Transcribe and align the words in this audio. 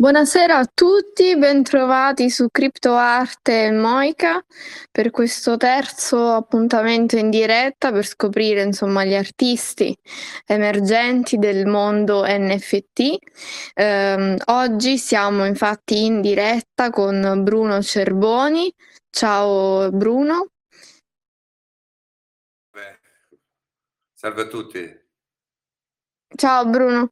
Buonasera 0.00 0.56
a 0.56 0.64
tutti, 0.64 1.36
bentrovati 1.36 2.30
su 2.30 2.46
CryptoArte 2.50 3.66
e 3.66 3.70
Moica 3.70 4.42
per 4.90 5.10
questo 5.10 5.58
terzo 5.58 6.32
appuntamento 6.32 7.18
in 7.18 7.28
diretta 7.28 7.92
per 7.92 8.06
scoprire 8.06 8.62
insomma 8.62 9.04
gli 9.04 9.14
artisti 9.14 9.94
emergenti 10.46 11.36
del 11.36 11.66
mondo 11.66 12.24
NFT. 12.26 13.18
Eh, 13.74 14.36
oggi 14.46 14.96
siamo 14.96 15.44
infatti 15.44 16.06
in 16.06 16.22
diretta 16.22 16.88
con 16.88 17.42
Bruno 17.44 17.82
Cerboni. 17.82 18.74
Ciao 19.10 19.90
Bruno. 19.90 20.46
Beh, 22.70 23.00
salve 24.14 24.40
a 24.40 24.46
tutti. 24.46 25.00
Ciao 26.36 26.64
Bruno. 26.64 27.10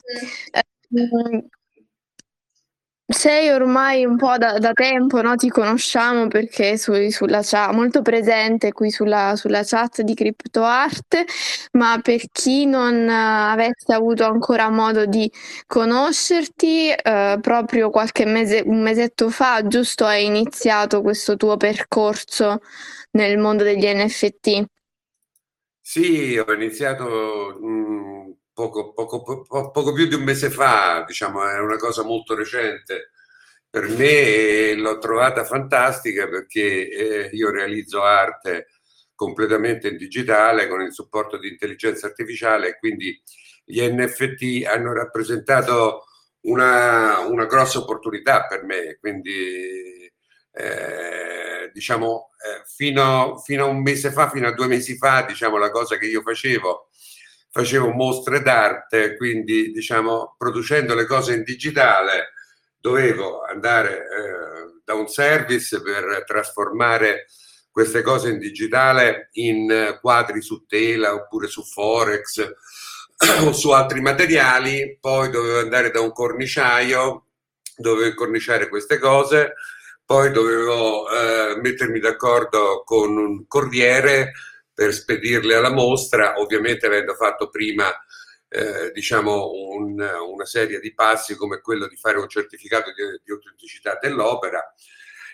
Eh, 0.52 1.48
sei 3.10 3.48
ormai 3.48 4.04
un 4.04 4.16
po' 4.16 4.36
da, 4.36 4.58
da 4.58 4.72
tempo, 4.74 5.22
no? 5.22 5.34
Ti 5.34 5.48
conosciamo 5.48 6.28
perché 6.28 6.76
sei 6.76 7.10
sulla 7.10 7.40
chat, 7.42 7.72
molto 7.72 8.02
presente 8.02 8.72
qui 8.72 8.90
sulla, 8.90 9.34
sulla 9.34 9.62
chat 9.64 10.02
di 10.02 10.12
CryptoArt, 10.14 11.24
ma 11.72 11.98
per 12.02 12.20
chi 12.30 12.66
non 12.66 13.06
uh, 13.08 13.50
avesse 13.50 13.94
avuto 13.94 14.24
ancora 14.24 14.68
modo 14.68 15.06
di 15.06 15.30
conoscerti, 15.66 16.92
uh, 16.92 17.40
proprio 17.40 17.88
qualche 17.88 18.26
mese, 18.26 18.62
un 18.66 18.82
mesetto 18.82 19.30
fa, 19.30 19.66
giusto, 19.66 20.04
hai 20.04 20.26
iniziato 20.26 21.00
questo 21.00 21.36
tuo 21.36 21.56
percorso 21.56 22.60
nel 23.12 23.38
mondo 23.38 23.62
degli 23.62 23.86
NFT. 23.86 24.64
Sì, 25.80 26.36
ho 26.36 26.52
iniziato 26.52 27.58
mh, 27.58 27.66
mm, 27.66 28.27
poco, 28.58 28.92
poco, 28.92 29.22
poco, 29.22 29.70
poco, 29.70 29.92
più 29.92 30.08
di 30.08 30.16
un 30.16 30.24
mese 30.24 30.50
fa, 30.50 31.04
diciamo, 31.06 31.48
è 31.48 31.60
una 31.60 31.76
cosa 31.76 32.02
molto 32.02 32.34
recente. 32.34 33.12
Per 33.70 33.88
me 33.88 34.74
l'ho 34.74 34.98
trovata 34.98 35.44
fantastica 35.44 36.26
perché 36.28 36.88
eh, 36.88 37.30
io 37.34 37.50
realizzo 37.52 38.02
arte 38.02 38.66
completamente 39.14 39.86
in 39.88 39.96
digitale 39.96 40.66
con 40.66 40.80
il 40.80 40.92
supporto 40.92 41.38
di 41.38 41.48
intelligenza 41.48 42.08
artificiale 42.08 42.70
e 42.70 42.78
quindi 42.78 43.22
gli 43.64 43.80
NFT 43.80 44.66
hanno 44.66 44.92
rappresentato 44.92 46.06
una, 46.42 47.20
una 47.20 47.44
grossa 47.46 47.78
opportunità 47.78 48.46
per 48.48 48.64
me. 48.64 48.96
Quindi, 48.98 50.10
eh, 50.50 51.70
diciamo, 51.72 52.30
eh, 52.44 52.64
fino, 52.66 53.38
fino, 53.38 53.66
a 53.66 53.68
un 53.68 53.82
mese 53.82 54.10
fa, 54.10 54.28
fino 54.30 54.48
a 54.48 54.52
due 54.52 54.66
mesi 54.66 54.96
fa, 54.96 55.22
diciamo, 55.22 55.58
la 55.58 55.70
cosa 55.70 55.96
che 55.96 56.06
io 56.06 56.22
facevo 56.22 56.87
facevo 57.50 57.90
mostre 57.90 58.42
d'arte, 58.42 59.16
quindi 59.16 59.70
diciamo 59.72 60.34
producendo 60.36 60.94
le 60.94 61.06
cose 61.06 61.34
in 61.34 61.42
digitale 61.42 62.32
dovevo 62.80 63.42
andare 63.42 63.96
eh, 63.96 64.80
da 64.84 64.94
un 64.94 65.08
service 65.08 65.82
per 65.82 66.24
trasformare 66.26 67.26
queste 67.70 68.02
cose 68.02 68.30
in 68.30 68.38
digitale 68.38 69.28
in 69.32 69.98
quadri 70.00 70.40
su 70.40 70.64
tela 70.66 71.14
oppure 71.14 71.46
su 71.46 71.62
forex 71.62 72.50
o 73.44 73.52
su 73.52 73.70
altri 73.70 74.00
materiali, 74.00 74.96
poi 75.00 75.30
dovevo 75.30 75.60
andare 75.60 75.90
da 75.90 76.00
un 76.00 76.12
corniciaio, 76.12 77.26
dovevo 77.76 78.06
incorniciare 78.06 78.68
queste 78.68 78.98
cose, 78.98 79.54
poi 80.04 80.32
dovevo 80.32 81.08
eh, 81.10 81.60
mettermi 81.60 82.00
d'accordo 82.00 82.82
con 82.84 83.16
un 83.16 83.46
corriere 83.46 84.32
per 84.78 84.94
spedirle 84.94 85.56
alla 85.56 85.72
mostra, 85.72 86.38
ovviamente 86.38 86.86
avendo 86.86 87.14
fatto 87.14 87.48
prima 87.48 87.92
eh, 88.48 88.92
diciamo 88.92 89.50
un, 89.50 89.98
una 89.98 90.44
serie 90.44 90.78
di 90.78 90.94
passi 90.94 91.34
come 91.34 91.60
quello 91.60 91.88
di 91.88 91.96
fare 91.96 92.18
un 92.18 92.28
certificato 92.28 92.92
di, 92.92 93.02
di 93.24 93.32
autenticità 93.32 93.98
dell'opera. 94.00 94.72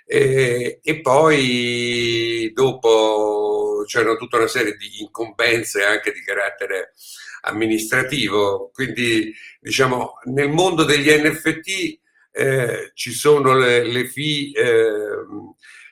E, 0.06 0.80
e, 0.82 1.00
poi 1.02 2.50
dopo 2.54 3.84
c'erano 3.86 4.16
tutta 4.16 4.38
una 4.38 4.46
serie 4.46 4.76
di 4.76 5.02
incombenze 5.02 5.84
anche 5.84 6.12
di 6.12 6.22
carattere 6.22 6.94
amministrativo, 7.42 8.70
quindi 8.72 9.30
diciamo 9.60 10.20
nel 10.24 10.48
mondo 10.48 10.84
degli 10.84 11.10
NFT 11.10 11.98
eh, 12.32 12.92
ci 12.94 13.12
sono 13.12 13.52
le, 13.52 13.84
le 13.84 14.08
fee 14.08 14.52
eh, 14.52 15.04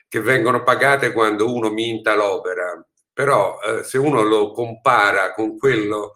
che 0.07 0.21
vengono 0.21 0.63
pagate 0.63 1.11
quando 1.11 1.53
uno 1.53 1.69
minta 1.69 2.15
l'opera 2.15 2.83
però 3.13 3.59
eh, 3.61 3.83
se 3.83 3.97
uno 3.97 4.21
lo 4.21 4.51
compara 4.51 5.33
con 5.33 5.57
quello 5.57 6.13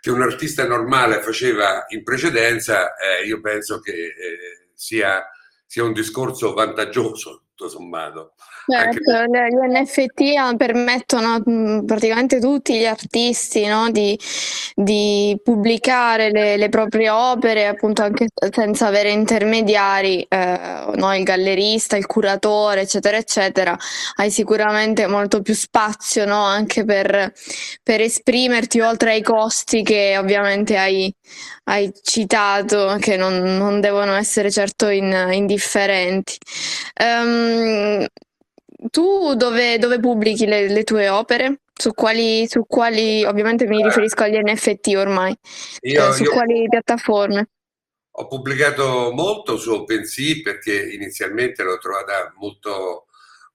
che 0.00 0.10
un 0.10 0.22
artista 0.22 0.66
normale 0.66 1.20
faceva 1.20 1.84
in 1.88 2.04
precedenza, 2.04 2.94
eh, 2.94 3.26
io 3.26 3.40
penso 3.40 3.80
che 3.80 3.92
eh, 3.92 4.68
sia, 4.72 5.28
sia 5.66 5.82
un 5.82 5.92
discorso 5.92 6.54
vantaggioso 6.54 7.45
tutto 7.56 7.70
sommato. 7.70 8.32
Certo, 8.68 9.12
gli 9.24 9.78
NFT 9.78 10.56
permettono 10.56 11.84
praticamente 11.84 12.38
tutti 12.38 12.78
gli 12.78 12.84
artisti 12.84 13.64
no, 13.66 13.90
di, 13.90 14.18
di, 14.74 15.38
pubblicare 15.42 16.30
le, 16.30 16.56
le, 16.56 16.68
proprie 16.68 17.08
opere 17.08 17.66
appunto 17.66 18.02
anche 18.02 18.26
senza 18.50 18.88
avere 18.88 19.10
intermediari, 19.10 20.26
eh, 20.28 20.84
no, 20.94 21.16
il 21.16 21.22
gallerista, 21.22 21.96
il 21.96 22.06
curatore, 22.06 22.82
eccetera, 22.82 23.16
eccetera. 23.16 23.76
Hai 24.16 24.30
sicuramente 24.30 25.06
molto 25.06 25.40
più 25.40 25.54
spazio 25.54 26.26
no, 26.26 26.42
anche 26.42 26.84
per, 26.84 27.32
per 27.82 28.00
esprimerti 28.00 28.80
oltre 28.80 29.12
ai 29.12 29.22
costi 29.22 29.82
che 29.82 30.16
ovviamente 30.18 30.76
hai, 30.76 31.12
hai 31.64 31.92
citato, 32.02 32.96
che 32.98 33.16
non, 33.16 33.56
non, 33.56 33.80
devono 33.80 34.14
essere 34.14 34.50
certo 34.50 34.88
in, 34.88 35.28
indifferenti. 35.32 36.36
Um, 37.00 37.45
tu 38.90 39.34
dove, 39.34 39.78
dove 39.78 40.00
pubblichi 40.00 40.46
le, 40.46 40.68
le, 40.68 40.84
tue 40.84 41.08
opere? 41.08 41.60
Su 41.72 41.92
quali, 41.92 42.46
su 42.48 42.64
quali, 42.66 43.24
ovviamente 43.24 43.66
mi 43.66 43.82
riferisco 43.82 44.22
agli 44.22 44.38
NFT 44.38 44.94
ormai, 44.96 45.36
io, 45.82 46.08
eh, 46.08 46.12
su 46.12 46.22
io 46.22 46.30
quali 46.30 46.66
piattaforme? 46.68 47.50
Ho 48.18 48.26
pubblicato 48.28 49.12
molto 49.12 49.58
su 49.58 49.72
OpenSea 49.72 50.40
perché 50.42 50.90
inizialmente 50.92 51.62
l'ho 51.62 51.76
trovata 51.76 52.32
molto, 52.38 53.06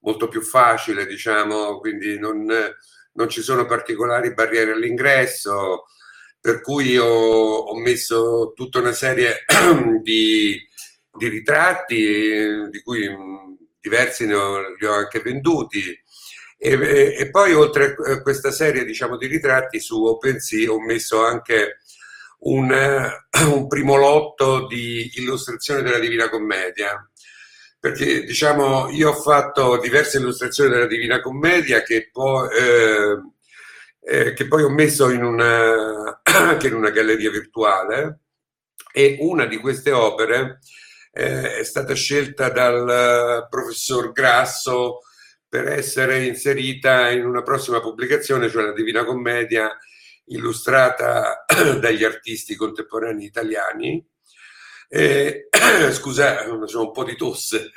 molto 0.02 0.28
più 0.28 0.42
facile, 0.42 1.08
diciamo, 1.08 1.80
quindi 1.80 2.20
non, 2.20 2.46
non 3.14 3.30
ci 3.30 3.42
sono 3.42 3.66
particolari 3.66 4.36
barriere 4.36 4.74
all'ingresso, 4.74 5.86
per 6.40 6.62
cui 6.62 6.98
ho, 6.98 7.08
ho 7.08 7.76
messo 7.80 8.54
tutta 8.56 8.80
una 8.80 8.94
serie 8.94 9.46
di, 10.02 10.60
di 11.18 11.28
ritratti, 11.28 12.70
di 12.70 12.82
cui 12.84 13.08
diversi 13.82 14.26
ne 14.26 14.36
ho, 14.36 14.76
li 14.76 14.86
ho 14.86 14.94
anche 14.94 15.20
venduti. 15.20 16.00
E, 16.58 17.16
e, 17.18 17.30
poi 17.32 17.54
oltre 17.54 17.96
a 18.06 18.22
questa 18.22 18.52
serie 18.52 18.86
diciamo, 18.86 19.18
di 19.18 19.26
ritratti 19.26 19.80
su 19.80 20.04
OpenSea 20.04 20.72
ho 20.72 20.80
messo 20.80 21.26
anche 21.26 21.80
un, 22.42 22.72
un 23.52 23.68
primo 23.68 23.96
lotto 23.98 24.68
di 24.68 25.10
illustrazioni 25.16 25.82
della 25.82 26.00
Divina 26.00 26.30
Commedia 26.30 27.04
perché 27.82 28.24
diciamo 28.24 28.90
io 28.90 29.10
ho 29.10 29.20
fatto 29.20 29.80
diverse 29.80 30.20
illustrazioni 30.20 30.70
della 30.70 30.86
Divina 30.86 31.20
Commedia 31.20 31.82
che 31.82 32.10
poi, 32.12 32.48
eh, 32.56 33.18
eh, 34.04 34.34
che 34.34 34.48
poi 34.48 34.62
ho 34.62 34.70
messo 34.70 35.10
in 35.10 35.24
una, 35.24 36.22
anche 36.22 36.68
in 36.68 36.76
una 36.76 36.92
galleria 36.92 37.32
virtuale 37.32 38.20
e 38.94 39.18
una 39.22 39.46
di 39.46 39.58
queste 39.58 39.92
opere 39.92 40.60
eh, 41.12 41.60
è 41.60 41.64
stata 41.64 41.94
scelta 41.94 42.50
dal 42.50 42.90
eh, 42.90 43.48
professor 43.50 44.12
Grasso 44.12 45.00
per 45.48 45.68
essere 45.68 46.26
inserita 46.26 47.10
in 47.10 47.26
una 47.26 47.44
prossima 47.44 47.82
pubblicazione, 47.82 48.50
cioè 48.50 48.64
la 48.64 48.74
Divina 48.74 49.04
Commedia 49.04 49.70
illustrata 50.26 51.46
dagli 51.80 52.04
artisti 52.04 52.56
contemporanei 52.56 53.26
italiani. 53.26 54.06
Eh, 54.88 55.50
scusa, 55.92 56.48
ho 56.48 56.82
un 56.82 56.92
po' 56.92 57.04
di 57.04 57.16
tosse. 57.18 57.72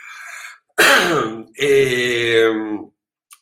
e, 1.52 2.90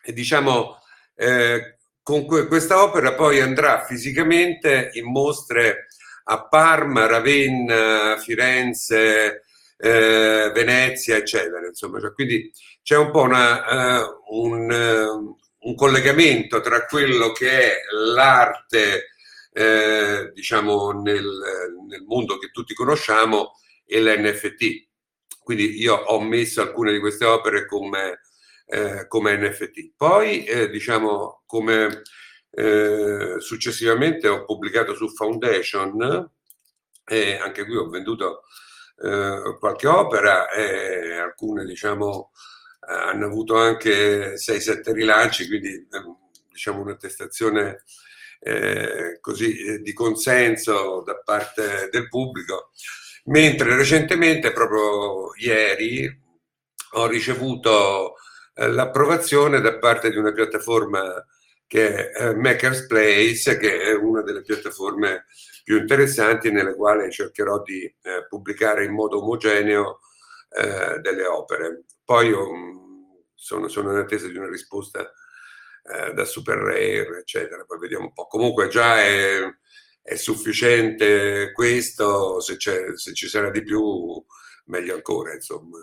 e 0.02 0.12
diciamo, 0.12 0.78
eh, 1.14 1.78
con 2.02 2.24
que- 2.26 2.46
questa 2.46 2.82
opera 2.82 3.14
poi 3.14 3.40
andrà 3.40 3.84
fisicamente 3.84 4.90
in 4.94 5.10
mostre 5.10 5.88
a 6.24 6.46
Parma, 6.46 7.06
Ravenna, 7.06 8.16
Firenze, 8.18 9.42
eh, 9.84 10.52
Venezia, 10.54 11.16
eccetera. 11.16 11.66
Insomma, 11.66 11.98
cioè, 11.98 12.12
quindi 12.12 12.52
c'è 12.82 12.96
un 12.96 13.10
po' 13.10 13.22
una, 13.22 14.00
uh, 14.00 14.40
un, 14.40 14.70
uh, 14.70 15.36
un, 15.58 15.74
collegamento 15.74 16.60
tra 16.60 16.86
quello 16.86 17.32
che 17.32 17.50
è 17.50 17.76
l'arte, 17.90 19.08
eh, 19.52 20.30
diciamo, 20.32 20.92
nel, 20.92 21.28
nel, 21.88 22.04
mondo 22.06 22.38
che 22.38 22.50
tutti 22.52 22.74
conosciamo 22.74 23.54
e 23.84 24.00
l'NFT. 24.00 24.86
Quindi 25.42 25.80
io 25.80 25.96
ho 25.96 26.20
messo 26.20 26.60
alcune 26.60 26.92
di 26.92 27.00
queste 27.00 27.24
opere 27.24 27.66
come, 27.66 28.20
eh, 28.66 29.08
come 29.08 29.36
NFT. 29.36 29.94
Poi, 29.96 30.44
eh, 30.44 30.70
diciamo, 30.70 31.42
come 31.44 32.02
successivamente 33.38 34.28
ho 34.28 34.44
pubblicato 34.44 34.94
su 34.94 35.08
Foundation, 35.08 36.30
e 37.06 37.36
anche 37.36 37.64
qui 37.64 37.76
ho 37.76 37.88
venduto 37.88 38.42
eh, 39.00 39.56
qualche 39.58 39.86
opera 39.86 40.50
e 40.50 41.16
alcune 41.18 41.64
diciamo 41.64 42.30
hanno 42.84 43.26
avuto 43.26 43.56
anche 43.56 44.34
6-7 44.34 44.92
rilanci, 44.92 45.46
quindi 45.46 45.86
ehm, 45.90 46.16
diciamo 46.50 46.80
un'attestazione 46.80 47.84
eh, 48.40 49.18
così 49.20 49.56
eh, 49.56 49.78
di 49.80 49.92
consenso 49.92 51.02
da 51.06 51.16
parte 51.24 51.88
del 51.90 52.08
pubblico, 52.08 52.70
mentre 53.26 53.76
recentemente, 53.76 54.52
proprio 54.52 55.34
ieri, 55.36 56.20
ho 56.94 57.06
ricevuto 57.06 58.14
eh, 58.54 58.68
l'approvazione 58.68 59.60
da 59.60 59.78
parte 59.78 60.10
di 60.10 60.16
una 60.16 60.32
piattaforma 60.32 61.24
che 61.66 62.10
è 62.10 62.28
eh, 62.30 62.34
Maker's 62.34 62.86
Place, 62.86 63.56
che 63.58 63.80
è 63.80 63.94
una 63.94 64.22
delle 64.22 64.42
piattaforme 64.42 65.26
più 65.62 65.78
interessanti 65.78 66.50
nelle 66.50 66.74
quali 66.74 67.10
cercherò 67.10 67.62
di 67.62 67.82
eh, 67.84 68.26
pubblicare 68.28 68.84
in 68.84 68.92
modo 68.92 69.22
omogeneo 69.22 70.00
eh, 70.50 70.98
delle 71.00 71.26
opere. 71.26 71.84
Poi 72.04 72.32
um, 72.32 73.24
sono, 73.34 73.68
sono, 73.68 73.92
in 73.92 73.98
attesa 73.98 74.28
di 74.28 74.36
una 74.36 74.48
risposta 74.48 75.00
eh, 75.02 76.12
da 76.12 76.24
Super 76.24 76.58
Rare, 76.58 77.18
eccetera. 77.20 77.64
Poi 77.64 77.78
vediamo 77.78 78.04
un 78.04 78.12
po'. 78.12 78.26
Comunque 78.26 78.68
già 78.68 79.00
è, 79.00 79.40
è 80.02 80.14
sufficiente 80.16 81.52
questo, 81.52 82.40
se, 82.40 82.56
se 82.58 83.14
ci 83.14 83.28
sarà 83.28 83.50
di 83.50 83.62
più 83.62 84.22
meglio 84.66 84.94
ancora, 84.94 85.32
insomma. 85.32 85.78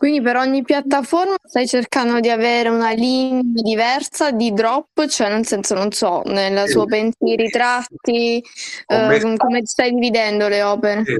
Quindi 0.00 0.22
per 0.22 0.36
ogni 0.36 0.62
piattaforma 0.62 1.34
stai 1.44 1.68
cercando 1.68 2.20
di 2.20 2.30
avere 2.30 2.70
una 2.70 2.92
linea 2.92 3.42
diversa 3.44 4.30
di 4.30 4.50
drop, 4.54 5.06
cioè 5.06 5.28
nel 5.28 5.46
senso, 5.46 5.74
non 5.74 5.92
so, 5.92 6.22
nella 6.24 6.66
sua 6.66 6.86
pensieri, 6.86 7.42
ritratti, 7.42 8.42
eh, 8.86 9.06
messo, 9.06 9.34
come 9.36 9.60
stai 9.66 9.92
dividendo 9.92 10.48
le 10.48 10.62
opere? 10.62 11.04
Sì, 11.04 11.14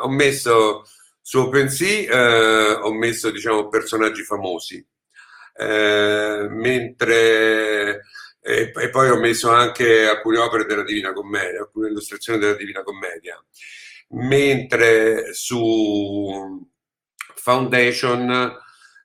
ho, 0.00 0.08
messo 0.08 0.82
su 1.22 1.38
OpenSea, 1.38 2.10
eh, 2.10 2.72
ho 2.72 2.92
messo 2.92 3.30
diciamo 3.30 3.68
personaggi 3.68 4.24
famosi, 4.24 4.84
eh, 5.58 6.48
mentre 6.50 8.00
e, 8.40 8.72
e, 8.74 8.90
poi 8.90 9.08
ho 9.08 9.20
messo 9.20 9.52
anche 9.52 10.08
alcune 10.08 10.38
opere 10.38 10.64
della 10.64 10.82
Divina 10.82 11.12
Commedia, 11.12 11.60
alcune 11.60 11.90
illustrazioni 11.90 12.40
della 12.40 12.56
Divina 12.56 12.82
Commedia, 12.82 13.40
mentre 14.08 15.32
su 15.32 16.74
Foundation 17.36 18.54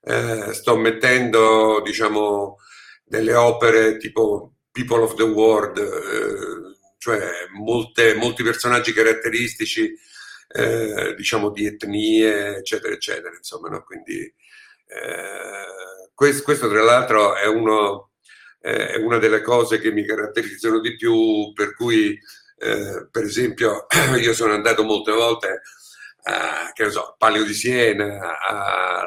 eh, 0.03 0.53
sto 0.53 0.77
mettendo 0.77 1.81
diciamo 1.83 2.57
delle 3.03 3.33
opere 3.33 3.97
tipo 3.97 4.53
People 4.71 5.01
of 5.01 5.15
the 5.15 5.23
World, 5.23 5.77
eh, 5.77 6.77
cioè 6.97 7.19
molte, 7.53 8.13
molti 8.15 8.41
personaggi 8.41 8.93
caratteristici 8.93 9.93
eh, 10.53 11.13
diciamo 11.15 11.49
di 11.51 11.65
etnie 11.65 12.57
eccetera 12.57 12.93
eccetera 12.93 13.35
insomma 13.35 13.69
no? 13.69 13.83
quindi 13.83 14.19
eh, 14.19 16.05
questo, 16.13 16.43
questo, 16.43 16.69
tra 16.69 16.83
l'altro 16.83 17.35
è, 17.35 17.47
uno, 17.47 18.11
eh, 18.61 18.89
è 18.89 18.97
una 18.97 19.17
delle 19.17 19.41
cose 19.41 19.79
che 19.79 19.91
mi 19.91 20.05
caratterizzano 20.05 20.79
di 20.79 20.95
più 20.95 21.53
per 21.53 21.73
cui 21.73 22.19
eh, 22.57 23.07
per 23.09 23.23
esempio 23.23 23.87
io 24.21 24.33
sono 24.33 24.53
andato 24.53 24.83
molte 24.83 25.11
volte 25.11 25.61
che 26.73 26.89
so, 26.89 27.15
Palio 27.17 27.43
di 27.43 27.53
Siena, 27.53 28.37
a, 28.37 29.01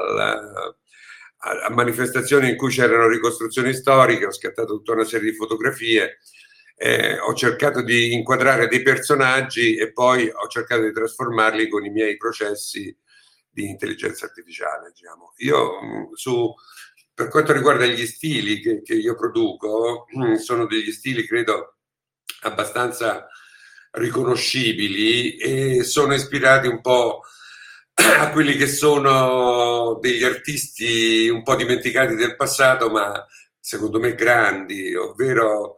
a, 1.38 1.70
manifestazioni 1.70 2.50
in 2.50 2.56
cui 2.56 2.70
c'erano 2.70 3.08
ricostruzioni 3.08 3.72
storiche, 3.74 4.26
ho 4.26 4.32
scattato 4.32 4.74
tutta 4.74 4.92
una 4.92 5.04
serie 5.04 5.30
di 5.30 5.36
fotografie, 5.36 6.18
eh, 6.76 7.18
ho 7.18 7.34
cercato 7.34 7.82
di 7.82 8.12
inquadrare 8.12 8.66
dei 8.66 8.82
personaggi 8.82 9.76
e 9.76 9.92
poi 9.92 10.28
ho 10.28 10.48
cercato 10.48 10.82
di 10.82 10.92
trasformarli 10.92 11.68
con 11.68 11.84
i 11.84 11.90
miei 11.90 12.16
processi 12.16 12.96
di 13.48 13.68
intelligenza 13.68 14.26
artificiale. 14.26 14.90
Diciamo. 14.90 15.34
Io 15.38 15.82
mm, 15.82 16.12
su, 16.14 16.52
per 17.12 17.28
quanto 17.28 17.52
riguarda 17.52 17.86
gli 17.86 18.06
stili 18.06 18.60
che, 18.60 18.82
che 18.82 18.94
io 18.94 19.14
produco, 19.14 20.06
mm, 20.16 20.34
sono 20.34 20.66
degli 20.66 20.90
stili, 20.90 21.26
credo, 21.26 21.76
abbastanza 22.42 23.28
riconoscibili 23.94 25.36
e 25.36 25.84
sono 25.84 26.14
ispirati 26.14 26.68
un 26.68 26.80
po' 26.80 27.22
a 27.94 28.30
quelli 28.30 28.56
che 28.56 28.66
sono 28.66 29.98
degli 30.00 30.24
artisti 30.24 31.28
un 31.28 31.42
po' 31.42 31.54
dimenticati 31.54 32.14
del 32.14 32.36
passato, 32.36 32.90
ma 32.90 33.24
secondo 33.60 34.00
me 34.00 34.14
grandi, 34.14 34.94
ovvero 34.94 35.76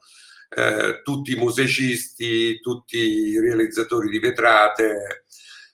eh, 0.49 1.03
tutti 1.03 1.33
i 1.33 1.37
musicisti, 1.37 2.61
tutti 2.61 2.97
i 2.99 3.39
realizzatori 3.39 4.09
di 4.09 4.19
vetrate, 4.19 5.27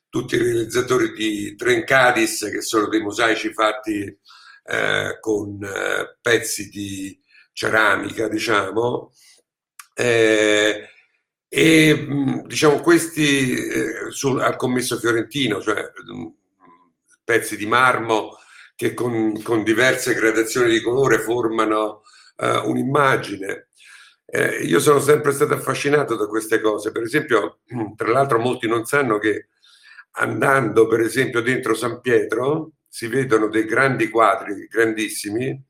tutti 0.08 0.34
i 0.34 0.38
realizzatori 0.38 1.12
di 1.12 1.54
Trencadis, 1.54 2.48
che 2.50 2.60
sono 2.60 2.88
dei 2.88 3.00
mosaici 3.00 3.52
fatti 3.52 4.18
eh, 4.64 5.18
con 5.20 5.62
eh, 5.62 6.18
pezzi 6.20 6.68
di 6.68 7.18
ceramica, 7.52 8.28
diciamo. 8.28 9.12
Eh, 9.94 10.88
e 11.54 12.06
diciamo 12.46 12.80
questi 12.80 13.54
eh, 13.54 14.10
sul, 14.10 14.40
al 14.40 14.56
commesso 14.56 14.98
fiorentino, 14.98 15.60
cioè 15.60 15.84
pezzi 17.22 17.58
di 17.58 17.66
marmo 17.66 18.38
che 18.74 18.94
con, 18.94 19.42
con 19.42 19.62
diverse 19.62 20.14
gradazioni 20.14 20.70
di 20.70 20.80
colore 20.80 21.18
formano 21.18 22.04
eh, 22.38 22.56
un'immagine. 22.56 23.68
Eh, 24.24 24.62
io 24.64 24.80
sono 24.80 24.98
sempre 24.98 25.32
stato 25.32 25.52
affascinato 25.52 26.16
da 26.16 26.26
queste 26.26 26.58
cose, 26.58 26.90
per 26.90 27.02
esempio, 27.02 27.58
tra 27.96 28.08
l'altro 28.08 28.38
molti 28.38 28.66
non 28.66 28.86
sanno 28.86 29.18
che 29.18 29.48
andando 30.12 30.86
per 30.86 31.00
esempio 31.00 31.42
dentro 31.42 31.74
San 31.74 32.00
Pietro 32.00 32.76
si 32.88 33.08
vedono 33.08 33.48
dei 33.48 33.66
grandi 33.66 34.08
quadri, 34.08 34.66
grandissimi, 34.70 35.62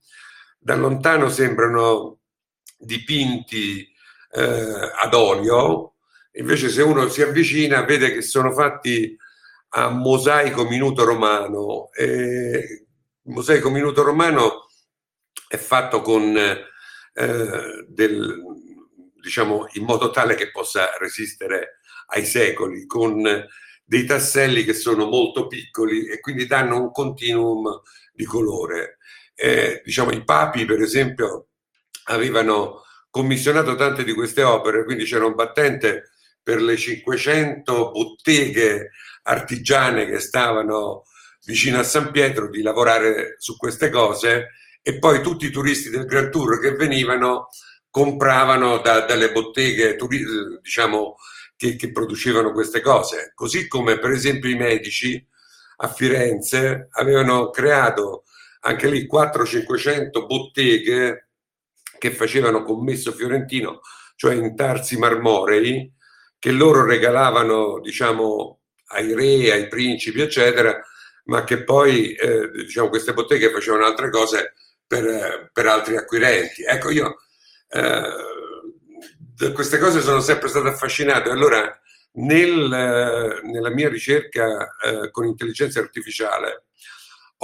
da 0.60 0.76
lontano 0.76 1.28
sembrano 1.28 2.20
dipinti 2.78 3.91
eh, 4.32 4.92
ad 5.00 5.14
olio, 5.14 5.94
invece 6.32 6.70
se 6.70 6.82
uno 6.82 7.08
si 7.08 7.22
avvicina 7.22 7.82
vede 7.84 8.12
che 8.12 8.22
sono 8.22 8.52
fatti 8.52 9.16
a 9.74 9.88
mosaico 9.90 10.64
minuto 10.64 11.04
romano. 11.04 11.90
E 11.92 12.86
il 13.22 13.32
mosaico 13.32 13.70
minuto 13.70 14.02
romano 14.02 14.66
è 15.48 15.56
fatto 15.56 16.00
con 16.00 16.36
eh, 16.36 17.86
del, 17.88 18.42
diciamo 19.20 19.66
in 19.72 19.84
modo 19.84 20.10
tale 20.10 20.34
che 20.34 20.50
possa 20.50 20.96
resistere 20.98 21.78
ai 22.08 22.24
secoli, 22.24 22.86
con 22.86 23.22
dei 23.84 24.04
tasselli 24.06 24.64
che 24.64 24.74
sono 24.74 25.06
molto 25.06 25.46
piccoli 25.46 26.06
e 26.06 26.20
quindi 26.20 26.46
danno 26.46 26.80
un 26.80 26.90
continuum 26.90 27.80
di 28.12 28.24
colore. 28.24 28.98
Eh, 29.34 29.82
diciamo 29.84 30.10
i 30.12 30.24
papi, 30.24 30.64
per 30.64 30.80
esempio, 30.80 31.48
avevano 32.04 32.82
commissionato 33.12 33.74
tante 33.74 34.04
di 34.04 34.14
queste 34.14 34.42
opere, 34.42 34.84
quindi 34.84 35.04
c'era 35.04 35.26
un 35.26 35.34
battente 35.34 36.12
per 36.42 36.62
le 36.62 36.78
500 36.78 37.90
botteghe 37.90 38.90
artigiane 39.24 40.06
che 40.06 40.18
stavano 40.18 41.04
vicino 41.44 41.78
a 41.78 41.82
San 41.82 42.10
Pietro 42.10 42.48
di 42.48 42.62
lavorare 42.62 43.34
su 43.36 43.58
queste 43.58 43.90
cose 43.90 44.52
e 44.80 44.98
poi 44.98 45.20
tutti 45.20 45.44
i 45.44 45.50
turisti 45.50 45.90
del 45.90 46.06
Grand 46.06 46.30
Tour 46.30 46.58
che 46.58 46.72
venivano 46.72 47.48
compravano 47.90 48.78
da, 48.78 49.00
dalle 49.00 49.30
botteghe 49.30 49.98
diciamo, 50.62 51.16
che, 51.54 51.76
che 51.76 51.92
producevano 51.92 52.50
queste 52.52 52.80
cose. 52.80 53.32
Così 53.34 53.68
come 53.68 53.98
per 53.98 54.12
esempio 54.12 54.48
i 54.48 54.56
medici 54.56 55.22
a 55.76 55.88
Firenze 55.88 56.88
avevano 56.92 57.50
creato 57.50 58.24
anche 58.60 58.88
lì 58.88 59.06
400-500 59.06 60.26
botteghe 60.26 61.26
che 62.02 62.10
facevano 62.10 62.64
commesso 62.64 63.12
fiorentino, 63.12 63.80
cioè 64.16 64.34
intarsi 64.34 64.98
marmorei, 64.98 65.88
che 66.36 66.50
loro 66.50 66.84
regalavano, 66.84 67.78
diciamo, 67.78 68.58
ai 68.86 69.14
re, 69.14 69.52
ai 69.52 69.68
principi, 69.68 70.20
eccetera, 70.20 70.82
ma 71.26 71.44
che 71.44 71.62
poi, 71.62 72.12
eh, 72.14 72.50
diciamo, 72.50 72.88
queste 72.88 73.12
botteghe 73.12 73.50
facevano 73.50 73.84
altre 73.84 74.10
cose 74.10 74.54
per, 74.84 75.48
per 75.52 75.66
altri 75.66 75.96
acquirenti. 75.96 76.64
Ecco, 76.64 76.90
io 76.90 77.18
eh, 77.68 79.52
queste 79.52 79.78
cose 79.78 80.00
sono 80.00 80.18
sempre 80.18 80.48
state 80.48 80.70
affascinato. 80.70 81.30
Allora, 81.30 81.80
nel, 82.14 83.40
nella 83.44 83.70
mia 83.70 83.88
ricerca 83.88 84.76
eh, 84.82 85.08
con 85.12 85.24
intelligenza 85.26 85.78
artificiale, 85.78 86.64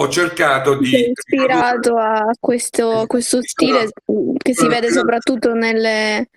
ho 0.01 0.09
cercato 0.09 0.77
di... 0.77 0.87
Sei 0.87 1.11
ispirato 1.11 1.97
a 1.97 2.31
questo, 2.39 3.05
questo 3.07 3.43
stile 3.43 3.91
che 4.37 4.55
si 4.55 4.69
vede 4.69 4.91
soprattutto 4.93 5.55
nelle, 5.55 6.29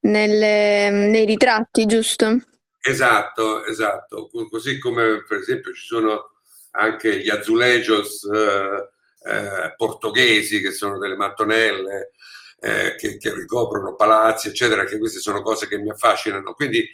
nelle, 0.00 0.90
nei 0.90 1.26
ritratti, 1.26 1.84
giusto? 1.84 2.38
Esatto, 2.80 3.64
esatto. 3.66 4.30
Così 4.50 4.78
come 4.78 5.24
per 5.28 5.38
esempio 5.38 5.74
ci 5.74 5.84
sono 5.84 6.30
anche 6.72 7.18
gli 7.18 7.28
azulejos 7.28 8.24
eh, 8.24 8.88
eh, 9.30 9.74
portoghesi 9.76 10.62
che 10.62 10.72
sono 10.72 10.98
delle 10.98 11.16
mattonelle 11.16 12.12
eh, 12.60 12.94
che, 12.96 13.18
che, 13.18 13.34
ricoprono 13.34 13.94
palazzi, 13.94 14.48
eccetera, 14.48 14.84
che 14.84 14.98
queste 14.98 15.20
sono 15.20 15.42
cose 15.42 15.68
che 15.68 15.78
mi 15.78 15.90
affascinano. 15.90 16.54
Quindi 16.54 16.88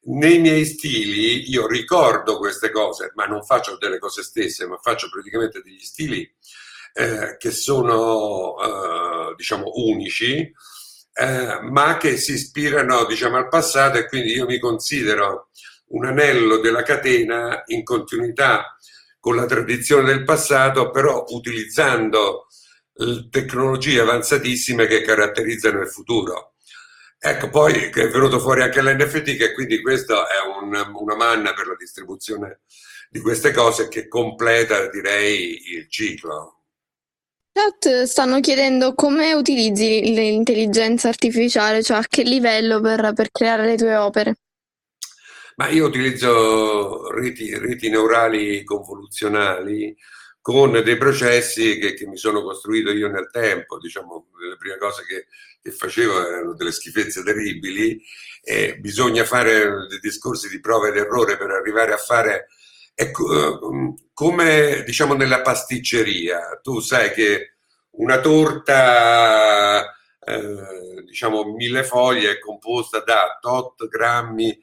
nei 0.00 0.38
miei 0.38 0.64
stili 0.64 1.50
io 1.50 1.66
ricordo 1.66 2.38
queste 2.38 2.70
cose, 2.70 3.12
ma 3.14 3.26
non 3.26 3.44
faccio 3.44 3.76
delle 3.76 3.98
cose 3.98 4.22
stesse, 4.22 4.66
ma 4.66 4.78
faccio 4.80 5.08
praticamente 5.08 5.60
degli 5.62 5.80
stili 5.80 6.28
eh, 6.94 7.36
che 7.36 7.50
sono 7.50 8.56
eh, 8.58 9.34
diciamo 9.36 9.70
unici, 9.74 10.52
eh, 11.12 11.60
ma 11.62 11.96
che 11.96 12.16
si 12.16 12.32
ispirano 12.32 13.04
diciamo 13.04 13.36
al 13.36 13.48
passato 13.48 13.98
e 13.98 14.06
quindi 14.06 14.32
io 14.32 14.46
mi 14.46 14.58
considero 14.58 15.50
un 15.88 16.06
anello 16.06 16.58
della 16.58 16.82
catena 16.82 17.62
in 17.66 17.82
continuità 17.82 18.76
con 19.20 19.36
la 19.36 19.46
tradizione 19.46 20.06
del 20.06 20.24
passato, 20.24 20.90
però 20.90 21.24
utilizzando 21.28 22.46
tecnologie 23.30 24.00
avanzatissime 24.00 24.86
che 24.86 25.02
caratterizzano 25.02 25.80
il 25.80 25.88
futuro. 25.88 26.54
Ecco, 27.20 27.50
poi 27.50 27.74
è 27.74 28.08
venuto 28.08 28.38
fuori 28.38 28.62
anche 28.62 28.80
l'NFT, 28.80 29.36
che 29.36 29.52
quindi 29.52 29.82
questo 29.82 30.14
è 30.28 30.36
un, 30.60 30.72
una 30.94 31.16
manna 31.16 31.52
per 31.52 31.66
la 31.66 31.74
distribuzione 31.76 32.60
di 33.10 33.20
queste 33.20 33.52
cose 33.52 33.88
che 33.88 34.06
completa, 34.06 34.88
direi, 34.88 35.74
il 35.74 35.88
ciclo. 35.88 36.58
Chat 37.52 38.04
stanno 38.04 38.38
chiedendo 38.38 38.94
come 38.94 39.32
utilizzi 39.32 40.00
l'intelligenza 40.14 41.08
artificiale, 41.08 41.82
cioè 41.82 41.96
a 41.96 42.04
che 42.08 42.22
livello 42.22 42.80
per, 42.80 43.12
per 43.14 43.30
creare 43.32 43.66
le 43.66 43.76
tue 43.76 43.96
opere. 43.96 44.36
Ma 45.56 45.68
io 45.68 45.86
utilizzo 45.86 47.10
reti, 47.10 47.52
reti 47.58 47.88
neurali 47.88 48.62
convoluzionali 48.62 49.96
con 50.40 50.70
dei 50.70 50.96
processi 50.96 51.78
che, 51.78 51.94
che, 51.94 52.06
mi 52.06 52.16
sono 52.16 52.42
costruito 52.42 52.92
io 52.92 53.08
nel 53.08 53.28
tempo. 53.28 53.78
Diciamo, 53.78 54.28
le 54.48 54.56
prime 54.56 54.78
cose 54.78 55.02
che, 55.04 55.26
che 55.68 55.76
facevo 55.76 56.26
erano 56.26 56.54
delle 56.54 56.72
schifezze 56.72 57.22
terribili 57.22 58.02
e 58.42 58.78
bisogna 58.78 59.24
fare 59.24 59.86
dei 59.88 59.98
discorsi 60.00 60.48
di 60.48 60.60
prova 60.60 60.88
ed 60.88 60.96
errore 60.96 61.36
per 61.36 61.50
arrivare 61.50 61.92
a 61.92 61.98
fare 61.98 62.48
ecco, 62.94 63.60
come 64.12 64.82
diciamo 64.84 65.14
nella 65.14 65.42
pasticceria. 65.42 66.58
Tu 66.62 66.80
sai 66.80 67.12
che 67.12 67.56
una 67.90 68.20
torta 68.20 69.92
eh, 70.20 71.04
diciamo 71.04 71.44
mille 71.54 71.84
foglie 71.84 72.32
è 72.32 72.38
composta 72.38 73.00
da 73.00 73.38
tot 73.40 73.86
grammi 73.88 74.58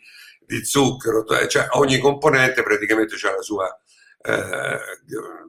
di 0.45 0.63
zucchero, 0.63 1.25
cioè 1.47 1.67
ogni 1.71 1.97
componente 1.97 2.61
praticamente 2.61 3.15
ha 3.25 3.35
la 3.35 3.41
sua, 3.41 3.79
eh, 4.21 4.79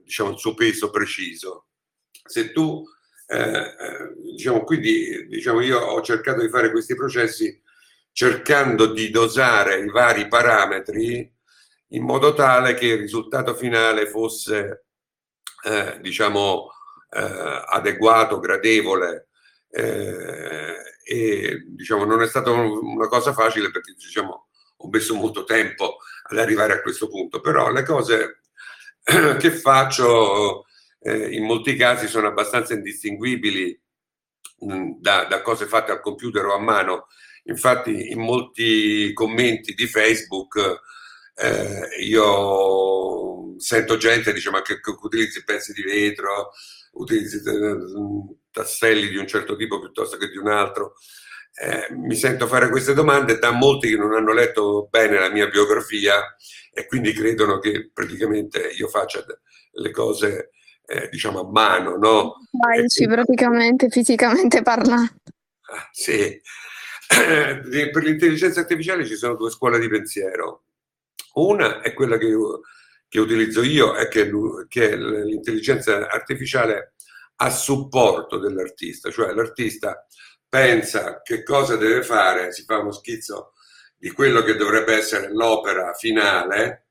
diciamo, 0.02 0.30
il 0.30 0.38
suo 0.38 0.54
peso 0.54 0.90
preciso. 0.90 1.66
Se 2.24 2.50
tu, 2.52 2.82
eh, 3.26 3.58
eh, 3.58 4.14
diciamo, 4.22 4.62
quindi 4.64 5.26
diciamo, 5.26 5.60
io 5.60 5.78
ho 5.80 6.00
cercato 6.02 6.40
di 6.40 6.48
fare 6.48 6.70
questi 6.70 6.94
processi 6.94 7.60
cercando 8.12 8.86
di 8.86 9.10
dosare 9.10 9.80
i 9.80 9.90
vari 9.90 10.28
parametri 10.28 11.30
in 11.90 12.02
modo 12.02 12.32
tale 12.34 12.74
che 12.74 12.86
il 12.86 12.98
risultato 12.98 13.54
finale 13.54 14.06
fosse, 14.06 14.86
eh, 15.64 15.98
diciamo, 16.00 16.70
eh, 17.10 17.64
adeguato, 17.66 18.38
gradevole. 18.38 19.28
Eh, 19.70 20.74
e 21.08 21.64
diciamo 21.66 22.04
non 22.04 22.22
è 22.22 22.26
stata 22.26 22.50
una 22.50 23.08
cosa 23.08 23.32
facile 23.32 23.70
perché 23.70 23.92
diciamo 23.92 24.48
ho 24.78 24.88
messo 24.88 25.14
molto 25.14 25.44
tempo 25.44 25.98
ad 26.28 26.38
arrivare 26.38 26.72
a 26.74 26.82
questo 26.82 27.08
punto, 27.08 27.40
però 27.40 27.70
le 27.70 27.84
cose 27.84 28.40
che 29.38 29.50
faccio 29.50 30.64
eh, 31.00 31.34
in 31.34 31.44
molti 31.44 31.76
casi 31.76 32.08
sono 32.08 32.28
abbastanza 32.28 32.74
indistinguibili 32.74 33.80
mh, 34.60 34.74
mm, 34.74 34.90
da, 34.98 35.24
da, 35.24 35.42
cose 35.42 35.66
fatte 35.66 35.92
al 35.92 36.00
computer 36.00 36.44
o 36.46 36.54
a 36.54 36.58
mano. 36.60 37.06
Infatti 37.44 38.10
in 38.10 38.20
molti 38.20 39.12
commenti 39.12 39.74
di 39.74 39.86
Facebook 39.86 40.80
eh, 41.36 42.02
io 42.02 43.58
sento 43.58 43.96
gente 43.96 44.32
dice 44.32 44.50
ma 44.50 44.62
che, 44.62 44.80
che 44.80 44.94
utilizzi 45.00 45.44
pezzi 45.44 45.72
di 45.72 45.82
vetro, 45.82 46.50
utilizzi 46.92 47.36
eh, 47.36 48.36
tasselli 48.50 49.08
di 49.08 49.16
un 49.16 49.26
certo 49.26 49.56
tipo 49.56 49.78
piuttosto 49.78 50.16
che 50.16 50.28
di 50.28 50.38
un 50.38 50.48
altro 50.48 50.94
eh, 51.58 51.86
mi 51.94 52.14
sento 52.14 52.46
fare 52.46 52.68
queste 52.68 52.92
domande 52.92 53.38
da 53.38 53.50
molti 53.50 53.88
che 53.88 53.96
non 53.96 54.12
hanno 54.12 54.32
letto 54.32 54.88
bene 54.90 55.18
la 55.18 55.30
mia 55.30 55.48
biografia 55.48 56.36
e 56.70 56.86
quindi 56.86 57.12
credono 57.12 57.58
che 57.58 57.90
praticamente 57.92 58.68
io 58.76 58.88
faccia 58.88 59.24
le 59.72 59.90
cose 59.90 60.50
eh, 60.86 61.08
diciamo 61.10 61.40
a 61.40 61.50
mano, 61.50 61.96
no? 61.96 62.36
Laici, 62.52 63.04
quindi... 63.04 63.14
praticamente, 63.14 63.88
fisicamente 63.88 64.62
parlando. 64.62 65.10
Ah, 65.68 65.88
sì. 65.90 66.40
per 67.06 68.02
l'intelligenza 68.02 68.60
artificiale 68.60 69.06
ci 69.06 69.16
sono 69.16 69.34
due 69.34 69.50
scuole 69.50 69.78
di 69.78 69.88
pensiero. 69.88 70.64
Una 71.34 71.80
è 71.82 71.92
quella 71.92 72.16
che, 72.16 72.26
io, 72.26 72.60
che 73.08 73.20
utilizzo 73.20 73.62
io, 73.62 73.94
è 73.94 74.08
che, 74.08 74.30
che 74.68 74.90
è 74.90 74.96
l'intelligenza 74.96 76.08
artificiale 76.08 76.94
a 77.36 77.50
supporto 77.50 78.38
dell'artista, 78.38 79.10
cioè 79.10 79.32
l'artista 79.32 80.06
pensa 80.48 81.20
che 81.22 81.42
cosa 81.42 81.76
deve 81.76 82.02
fare, 82.02 82.52
si 82.52 82.62
fa 82.62 82.78
uno 82.78 82.92
schizzo 82.92 83.52
di 83.96 84.10
quello 84.10 84.42
che 84.42 84.54
dovrebbe 84.56 84.94
essere 84.94 85.30
l'opera 85.32 85.92
finale 85.92 86.88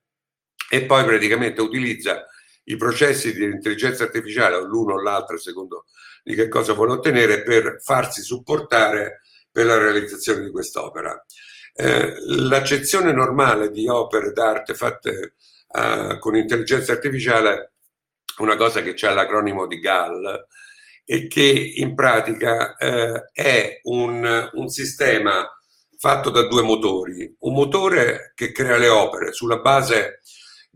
e 0.69 0.85
poi 0.85 1.03
praticamente 1.03 1.61
utilizza 1.61 2.25
i 2.65 2.75
processi 2.77 3.33
di 3.33 3.43
intelligenza 3.43 4.03
artificiale, 4.03 4.55
o 4.55 4.65
l'uno 4.65 4.93
o 4.93 5.01
l'altro, 5.01 5.37
secondo 5.37 5.85
di 6.23 6.35
che 6.35 6.47
cosa 6.47 6.73
vuole 6.73 6.93
ottenere, 6.93 7.43
per 7.43 7.79
farsi 7.81 8.21
supportare 8.21 9.21
per 9.51 9.65
la 9.65 9.77
realizzazione 9.77 10.43
di 10.43 10.51
quest'opera. 10.51 11.23
Eh, 11.73 12.15
l'accezione 12.27 13.11
normale 13.11 13.69
di 13.71 13.87
opere 13.87 14.31
d'arte 14.31 14.73
fatte 14.73 15.33
eh, 15.71 16.17
con 16.19 16.35
intelligenza 16.35 16.93
artificiale 16.93 17.73
una 18.37 18.55
cosa 18.55 18.81
che 18.81 18.93
c'è 18.93 19.13
l'acronimo 19.13 19.67
di 19.67 19.79
GAL, 19.79 20.47
e 21.05 21.27
che 21.27 21.73
in 21.75 21.93
pratica 21.93 22.75
eh, 22.75 23.29
è 23.31 23.79
un, 23.83 24.49
un 24.53 24.67
sistema 24.69 25.47
fatto 25.97 26.31
da 26.31 26.47
due 26.47 26.63
motori. 26.63 27.35
Un 27.39 27.53
motore 27.53 28.33
che 28.35 28.51
crea 28.51 28.77
le 28.77 28.89
opere 28.89 29.31
sulla 29.31 29.59
base 29.59 30.21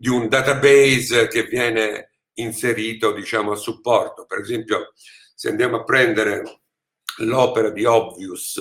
di 0.00 0.08
un 0.08 0.28
database 0.28 1.28
che 1.28 1.42
viene 1.42 2.12
inserito 2.36 3.12
diciamo 3.12 3.52
a 3.52 3.56
supporto. 3.56 4.24
Per 4.24 4.38
esempio, 4.38 4.94
se 5.34 5.50
andiamo 5.50 5.76
a 5.76 5.84
prendere 5.84 6.62
l'opera 7.18 7.68
di 7.68 7.84
Obvious, 7.84 8.58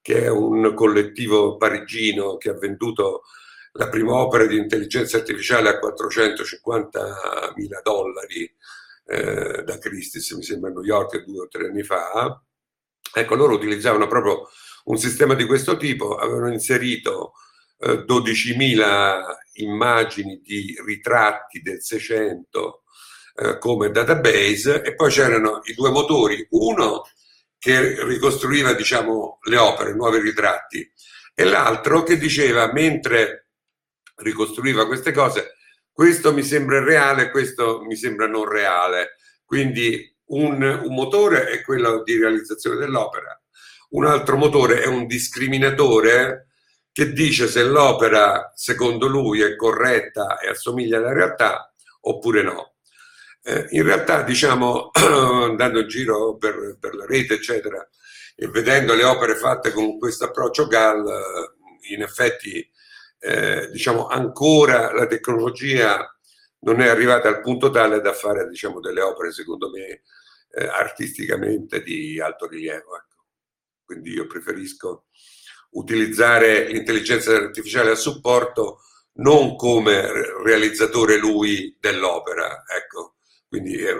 che 0.00 0.22
è 0.22 0.30
un 0.30 0.72
collettivo 0.72 1.58
parigino 1.58 2.38
che 2.38 2.48
ha 2.48 2.54
venduto 2.54 3.24
la 3.72 3.90
prima 3.90 4.14
opera 4.14 4.46
di 4.46 4.56
intelligenza 4.56 5.18
artificiale 5.18 5.68
a 5.68 5.78
450 5.78 7.52
mila 7.56 7.80
dollari 7.82 8.50
eh, 9.08 9.64
da 9.64 9.76
Christie's, 9.76 10.30
mi 10.30 10.42
sembra 10.42 10.70
a 10.70 10.72
New 10.72 10.84
York 10.84 11.22
due 11.22 11.40
o 11.40 11.48
tre 11.48 11.66
anni 11.66 11.82
fa. 11.82 12.42
Ecco, 13.14 13.34
loro 13.34 13.52
utilizzavano 13.52 14.06
proprio 14.06 14.48
un 14.84 14.96
sistema 14.96 15.34
di 15.34 15.44
questo 15.44 15.76
tipo, 15.76 16.16
avevano 16.16 16.50
inserito 16.50 17.34
eh, 17.82 18.04
12.000 18.06 19.22
immagini 19.54 20.40
di 20.42 20.74
ritratti 20.84 21.60
del 21.60 21.82
600 21.82 22.82
eh, 23.34 23.58
come 23.58 23.90
database 23.90 24.82
e 24.82 24.94
poi 24.94 25.10
c'erano 25.10 25.60
i 25.64 25.74
due 25.74 25.90
motori, 25.90 26.46
uno 26.50 27.02
che 27.58 28.04
ricostruiva 28.04 28.72
diciamo, 28.72 29.38
le 29.48 29.56
opere, 29.56 29.94
nuovi 29.94 30.18
ritratti, 30.20 30.90
e 31.34 31.44
l'altro 31.44 32.02
che 32.02 32.18
diceva 32.18 32.72
mentre 32.72 33.48
ricostruiva 34.16 34.86
queste 34.86 35.12
cose 35.12 35.56
questo 35.92 36.32
mi 36.32 36.42
sembra 36.42 36.82
reale, 36.82 37.30
questo 37.30 37.82
mi 37.84 37.96
sembra 37.96 38.26
non 38.26 38.48
reale. 38.48 39.16
Quindi 39.44 40.16
un, 40.26 40.62
un 40.62 40.94
motore 40.94 41.48
è 41.48 41.60
quello 41.60 42.02
di 42.02 42.18
realizzazione 42.18 42.76
dell'opera, 42.76 43.38
un 43.90 44.06
altro 44.06 44.36
motore 44.38 44.80
è 44.80 44.86
un 44.86 45.06
discriminatore 45.06 46.51
che 46.92 47.12
dice 47.12 47.48
se 47.48 47.64
l'opera 47.64 48.52
secondo 48.54 49.06
lui 49.06 49.40
è 49.40 49.56
corretta 49.56 50.38
e 50.38 50.48
assomiglia 50.48 50.98
alla 50.98 51.12
realtà 51.12 51.72
oppure 52.02 52.42
no. 52.42 52.74
Eh, 53.44 53.66
in 53.70 53.82
realtà, 53.82 54.22
diciamo, 54.22 54.90
andando 54.94 55.80
in 55.80 55.88
giro 55.88 56.36
per, 56.36 56.76
per, 56.78 56.94
la 56.94 57.06
rete, 57.06 57.34
eccetera, 57.34 57.86
e 58.36 58.46
vedendo 58.48 58.94
le 58.94 59.04
opere 59.04 59.34
fatte 59.34 59.72
con 59.72 59.98
questo 59.98 60.26
approccio 60.26 60.66
GAL, 60.68 61.04
in 61.90 62.02
effetti 62.02 62.68
eh, 63.18 63.68
diciamo, 63.70 64.06
ancora 64.06 64.92
la 64.92 65.06
tecnologia 65.06 66.06
non 66.60 66.80
è 66.80 66.88
arrivata 66.88 67.28
al 67.28 67.40
punto 67.40 67.70
tale 67.70 68.00
da 68.00 68.12
fare 68.12 68.48
diciamo, 68.48 68.80
delle 68.80 69.00
opere, 69.00 69.32
secondo 69.32 69.70
me, 69.70 70.02
eh, 70.54 70.66
artisticamente 70.66 71.82
di 71.82 72.20
alto 72.20 72.46
rilievo. 72.46 72.96
Ecco. 72.96 73.24
Quindi 73.84 74.10
io 74.10 74.26
preferisco 74.26 75.06
utilizzare 75.72 76.66
l'intelligenza 76.68 77.34
artificiale 77.34 77.90
a 77.90 77.96
supporto 77.96 78.80
non 79.14 79.56
come 79.56 80.06
realizzatore 80.44 81.18
lui 81.18 81.76
dell'opera. 81.78 82.64
Ecco. 82.66 83.14
Quindi 83.48 83.76
è 83.82 83.92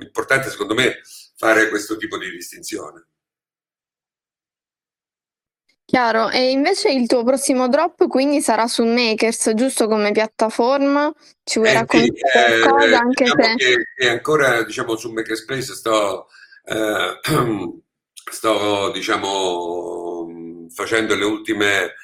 importante, 0.00 0.50
secondo 0.50 0.74
me, 0.74 1.00
fare 1.36 1.68
questo 1.70 1.96
tipo 1.96 2.18
di 2.18 2.30
distinzione. 2.30 3.06
Chiaro, 5.90 6.30
e 6.30 6.50
invece 6.52 6.92
il 6.92 7.08
tuo 7.08 7.24
prossimo 7.24 7.68
drop 7.68 8.06
quindi 8.06 8.40
sarà 8.40 8.68
su 8.68 8.84
Makers, 8.84 9.54
giusto 9.54 9.88
come 9.88 10.12
piattaforma? 10.12 11.12
Ci 11.42 11.58
vuoi 11.58 11.70
Eh 11.70 11.74
raccontare 11.74 12.54
eh, 12.54 12.60
qualcosa 12.60 12.98
anche 12.98 13.24
diciamo 13.24 13.42
se 13.42 13.54
che, 13.56 13.76
che 13.96 14.08
ancora 14.08 14.62
diciamo, 14.62 14.94
su 14.96 15.10
Makerspace 15.10 15.74
sto, 15.74 16.28
eh, 16.66 17.18
sto 18.30 18.90
diciamo, 18.92 20.09
facendo 20.72 21.14
le 21.14 21.24
ultime, 21.24 21.94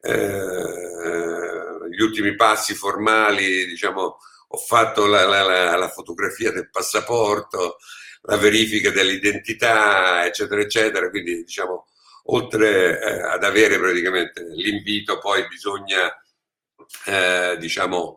eh, 0.00 1.88
gli 1.90 2.02
ultimi 2.02 2.34
passi 2.34 2.74
formali, 2.74 3.66
diciamo, 3.66 4.18
ho 4.48 4.58
fatto 4.58 5.06
la, 5.06 5.24
la, 5.24 5.76
la, 5.76 5.88
fotografia 5.88 6.52
del 6.52 6.70
passaporto, 6.70 7.76
la 8.22 8.36
verifica 8.36 8.90
dell'identità, 8.90 10.24
eccetera, 10.24 10.60
eccetera, 10.60 11.10
quindi 11.10 11.44
diciamo 11.44 11.86
oltre 12.28 13.00
eh, 13.00 13.20
ad 13.22 13.44
avere 13.44 13.78
praticamente 13.78 14.44
l'invito, 14.54 15.18
poi 15.18 15.46
bisogna 15.48 16.12
eh, 17.06 17.56
diciamo, 17.58 18.16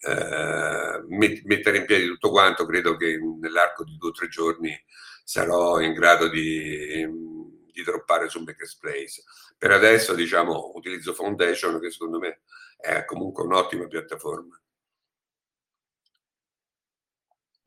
eh, 0.00 1.02
met- 1.08 1.42
mettere 1.44 1.78
in 1.78 1.84
piedi 1.86 2.06
tutto 2.06 2.30
quanto. 2.30 2.66
Credo 2.66 2.96
che 2.96 3.18
nell'arco 3.40 3.84
di 3.84 3.96
due 3.98 4.10
o 4.10 4.12
tre 4.12 4.28
giorni 4.28 4.78
sarò 5.24 5.80
in 5.80 5.92
grado 5.92 6.28
di, 6.28 7.06
di 7.80 7.84
droppare 7.84 8.28
su 8.28 8.42
Makerspace. 8.42 9.22
Per 9.56 9.70
adesso 9.70 10.14
diciamo, 10.14 10.72
utilizzo 10.74 11.14
Foundation 11.14 11.80
che 11.80 11.90
secondo 11.90 12.18
me 12.18 12.40
è 12.76 13.04
comunque 13.04 13.44
un'ottima 13.44 13.86
piattaforma. 13.86 14.60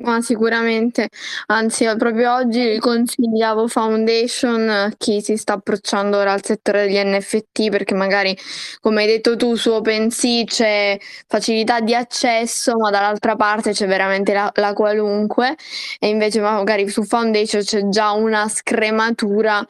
Ma 0.04 0.20
sicuramente, 0.22 1.08
anzi 1.46 1.86
proprio 1.98 2.34
oggi 2.34 2.78
consigliavo 2.78 3.68
Foundation 3.70 4.68
a 4.68 4.94
chi 4.98 5.22
si 5.22 5.38
sta 5.38 5.54
approcciando 5.54 6.18
ora 6.18 6.34
al 6.34 6.44
settore 6.44 6.86
degli 6.88 6.98
NFT 6.98 7.70
perché 7.70 7.94
magari, 7.94 8.38
come 8.82 9.04
hai 9.04 9.08
detto 9.08 9.38
tu, 9.38 9.56
su 9.56 9.72
OpenSea 9.72 10.44
c'è 10.44 11.00
facilità 11.28 11.80
di 11.80 11.96
accesso, 11.96 12.76
ma 12.76 12.90
dall'altra 12.90 13.36
parte 13.38 13.72
c'è 13.72 13.88
veramente 13.88 14.34
la, 14.34 14.52
la 14.56 14.74
qualunque 14.74 15.56
e 16.00 16.10
invece 16.10 16.42
magari 16.42 16.90
su 16.90 17.04
Foundation 17.04 17.62
c'è 17.62 17.88
già 17.88 18.12
una 18.12 18.50
scrematura, 18.50 19.66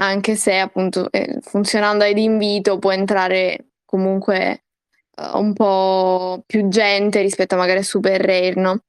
anche 0.00 0.36
se 0.36 0.58
appunto 0.58 1.10
eh, 1.10 1.38
funzionando 1.40 2.04
ad 2.04 2.16
invito 2.16 2.78
può 2.78 2.92
entrare 2.92 3.70
comunque 3.84 4.64
uh, 5.16 5.38
un 5.38 5.52
po' 5.52 6.42
più 6.46 6.68
gente 6.68 7.20
rispetto 7.20 7.54
a 7.54 7.58
magari 7.58 7.80
a 7.80 7.82
Super 7.82 8.20
Rare, 8.20 8.54
no? 8.54 8.82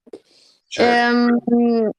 Certo. 0.67 1.35
Ehm, 1.51 1.89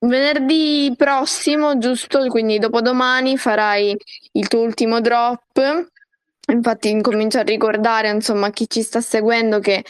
venerdì 0.00 0.92
prossimo, 0.96 1.78
giusto? 1.78 2.26
Quindi 2.28 2.58
dopodomani 2.58 3.38
farai 3.38 3.96
il 4.32 4.48
tuo 4.48 4.60
ultimo 4.60 5.00
drop. 5.00 5.92
Infatti 6.46 6.90
incomincio 6.90 7.38
a 7.38 7.42
ricordare 7.42 8.10
insomma 8.10 8.48
a 8.48 8.50
chi 8.50 8.68
ci 8.68 8.82
sta 8.82 9.00
seguendo 9.00 9.60
che 9.60 9.82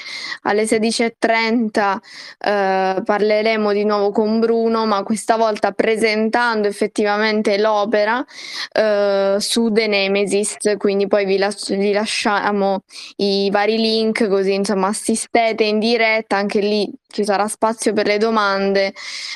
alle 0.43 0.65
16.30 0.65 1.97
eh, 2.39 3.03
parleremo 3.05 3.73
di 3.73 3.85
nuovo 3.85 4.13
con 4.13 4.39
Bruno, 4.39 4.87
ma 4.87 5.03
questa 5.03 5.37
volta 5.37 5.73
presentando 5.73 6.69
effettivamente 6.69 7.59
l'opera 7.59 8.25
eh, 8.73 9.37
su 9.41 9.71
The 9.73 9.87
Nemesis, 9.89 10.57
quindi 10.79 11.09
poi 11.09 11.25
vi, 11.25 11.39
las- 11.39 11.75
vi 11.75 11.93
lasciamo 11.93 12.85
i 13.17 13.51
vari 13.51 13.77
link 13.77 14.29
così 14.29 14.55
insomma 14.55 14.89
assistete 14.89 15.65
in 15.65 15.81
diretta, 15.81 16.37
anche 16.37 16.61
lì 16.61 16.89
ci 17.15 17.25
sarà 17.25 17.47
spazio 17.49 17.93
per 17.93 18.07
le 18.07 18.19
domande 18.19 18.93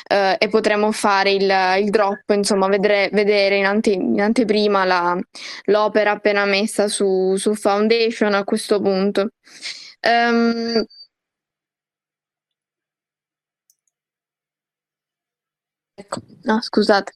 eh, 0.07 0.35
e 0.37 0.49
potremo 0.49 0.91
fare 0.91 1.31
il, 1.31 1.51
il 1.79 1.89
drop, 1.89 2.29
insomma 2.31 2.67
vedere, 2.67 3.09
vedere 3.13 3.55
in, 3.55 3.65
ante, 3.65 3.91
in 3.91 4.21
anteprima 4.21 4.83
la, 4.83 5.17
l'opera 5.65 6.11
appena 6.11 6.45
messa 6.45 6.87
su, 6.89 7.35
su 7.37 7.55
Foundation 7.55 8.33
a 8.33 8.43
questo 8.43 8.81
punto. 8.81 9.29
Um, 10.01 10.83
ecco, 15.95 16.21
no, 16.43 16.61
scusate. 16.61 17.13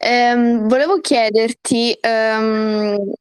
Um, 0.00 0.68
volevo 0.68 1.00
chiederti 1.00 1.98
um, 2.02 3.12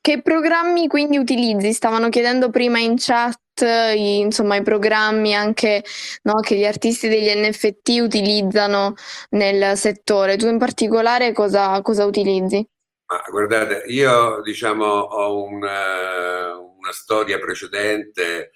che 0.00 0.22
programmi 0.22 0.86
quindi 0.86 1.18
utilizzi? 1.18 1.72
Stavano 1.72 2.08
chiedendo 2.08 2.50
prima 2.50 2.78
in 2.78 2.94
chat 2.96 3.38
i, 3.62 4.18
insomma, 4.18 4.56
i 4.56 4.62
programmi 4.62 5.34
anche 5.34 5.84
no, 6.22 6.40
che 6.40 6.56
gli 6.56 6.64
artisti 6.64 7.08
degli 7.08 7.30
NFT 7.30 8.00
utilizzano 8.00 8.94
nel 9.30 9.76
settore. 9.76 10.36
Tu 10.36 10.46
in 10.48 10.58
particolare 10.58 11.32
cosa, 11.32 11.80
cosa 11.82 12.04
utilizzi? 12.04 12.66
Ma 13.06 13.22
guardate, 13.30 13.84
io 13.86 14.40
diciamo 14.42 14.84
ho 14.84 15.44
una, 15.44 16.56
una 16.56 16.92
storia 16.92 17.38
precedente 17.38 18.52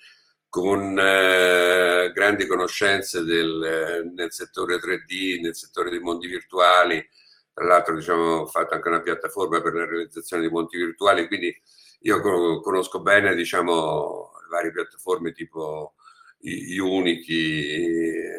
con 0.49 0.99
eh, 0.99 2.11
grandi 2.15 2.47
conoscenze 2.47 3.23
del, 3.23 4.11
nel 4.15 4.33
settore 4.33 4.77
3D, 4.77 5.41
nel 5.43 5.55
settore 5.55 5.91
dei 5.91 6.01
mondi 6.01 6.27
virtuali. 6.27 7.07
Tra 7.53 7.67
l'altro 7.67 7.95
diciamo, 7.95 8.41
ho 8.41 8.47
fatto 8.47 8.75
anche 8.75 8.89
una 8.89 9.03
piattaforma 9.03 9.61
per 9.61 9.75
la 9.75 9.85
realizzazione 9.85 10.43
di 10.43 10.49
monti 10.49 10.77
virtuali, 10.79 11.27
quindi 11.27 11.55
io 12.03 12.21
conosco 12.63 13.01
bene 13.01 13.35
diciamo, 13.35 14.31
varie 14.49 14.73
piattaforme 14.73 15.33
tipo 15.33 15.95
Unity, 16.41 17.67
eh, 17.71 18.39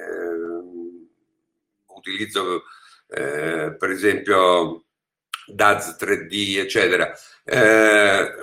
utilizzo 1.87 2.63
eh, 3.07 3.75
per 3.77 3.89
esempio 3.89 4.85
DAZ 5.45 5.97
3D, 5.99 6.57
eccetera. 6.57 7.13
Eh, 7.43 8.33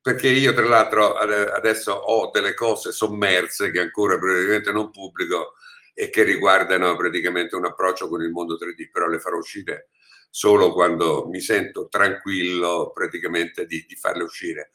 perché 0.00 0.28
io 0.28 0.54
tra 0.54 0.64
l'altro 0.64 1.16
adesso 1.16 1.92
ho 1.92 2.30
delle 2.30 2.54
cose 2.54 2.92
sommerse 2.92 3.70
che 3.70 3.80
ancora 3.80 4.18
praticamente 4.18 4.72
non 4.72 4.90
pubblico 4.90 5.54
e 5.92 6.08
che 6.08 6.22
riguardano 6.22 6.96
praticamente 6.96 7.56
un 7.56 7.66
approccio 7.66 8.08
con 8.08 8.22
il 8.22 8.30
mondo 8.30 8.54
3D, 8.54 8.90
però 8.90 9.06
le 9.06 9.18
farò 9.18 9.36
uscire 9.36 9.88
solo 10.30 10.72
quando 10.72 11.26
mi 11.28 11.40
sento 11.40 11.88
tranquillo 11.88 12.92
praticamente 12.94 13.66
di, 13.66 13.84
di 13.86 13.96
farle 13.96 14.22
uscire. 14.22 14.70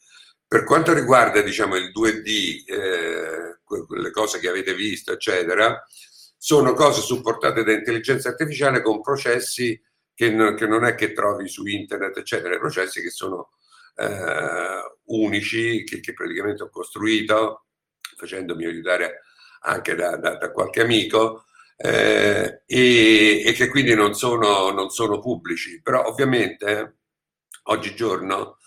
Per 0.54 0.62
quanto 0.62 0.92
riguarda 0.92 1.42
diciamo, 1.42 1.74
il 1.74 1.90
2D, 1.90 2.62
eh, 2.66 3.58
le 3.98 4.10
cose 4.12 4.38
che 4.38 4.48
avete 4.48 4.72
visto, 4.72 5.10
eccetera, 5.10 5.84
sono 6.38 6.74
cose 6.74 7.00
supportate 7.00 7.64
da 7.64 7.72
intelligenza 7.72 8.28
artificiale 8.28 8.80
con 8.80 9.00
processi 9.00 9.82
che 10.14 10.30
non, 10.30 10.54
che 10.54 10.68
non 10.68 10.84
è 10.84 10.94
che 10.94 11.12
trovi 11.12 11.48
su 11.48 11.66
internet, 11.66 12.18
eccetera, 12.18 12.56
processi 12.56 13.02
che 13.02 13.10
sono 13.10 13.54
eh, 13.96 15.00
unici, 15.06 15.82
che, 15.82 15.98
che, 15.98 16.12
praticamente 16.12 16.62
ho 16.62 16.70
costruito, 16.70 17.64
facendomi 18.16 18.64
aiutare 18.64 19.22
anche 19.62 19.96
da, 19.96 20.16
da, 20.16 20.36
da 20.36 20.52
qualche 20.52 20.82
amico, 20.82 21.46
eh, 21.76 22.62
e, 22.64 23.42
e, 23.44 23.52
che 23.54 23.68
quindi 23.68 23.96
non 23.96 24.14
sono, 24.14 24.70
non 24.70 24.90
sono 24.90 25.18
pubblici. 25.18 25.82
Però 25.82 26.06
ovviamente 26.06 26.98
oggigiorno 27.64 28.58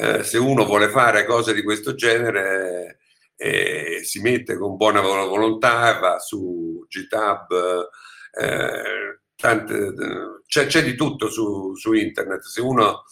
eh, 0.00 0.24
se 0.24 0.38
uno 0.38 0.64
vuole 0.64 0.88
fare 0.88 1.26
cose 1.26 1.52
di 1.52 1.62
questo 1.62 1.94
genere 1.94 3.00
eh, 3.36 4.00
si 4.02 4.20
mette 4.20 4.56
con 4.56 4.76
buona 4.76 5.02
volontà, 5.02 5.98
va 5.98 6.18
su 6.18 6.86
GitHub, 6.88 7.88
eh, 8.32 9.20
tante, 9.36 9.94
c'è, 10.46 10.66
c'è, 10.66 10.82
di 10.82 10.94
tutto 10.94 11.28
su, 11.28 11.74
su, 11.74 11.92
internet. 11.92 12.40
Se 12.44 12.62
uno, 12.62 13.04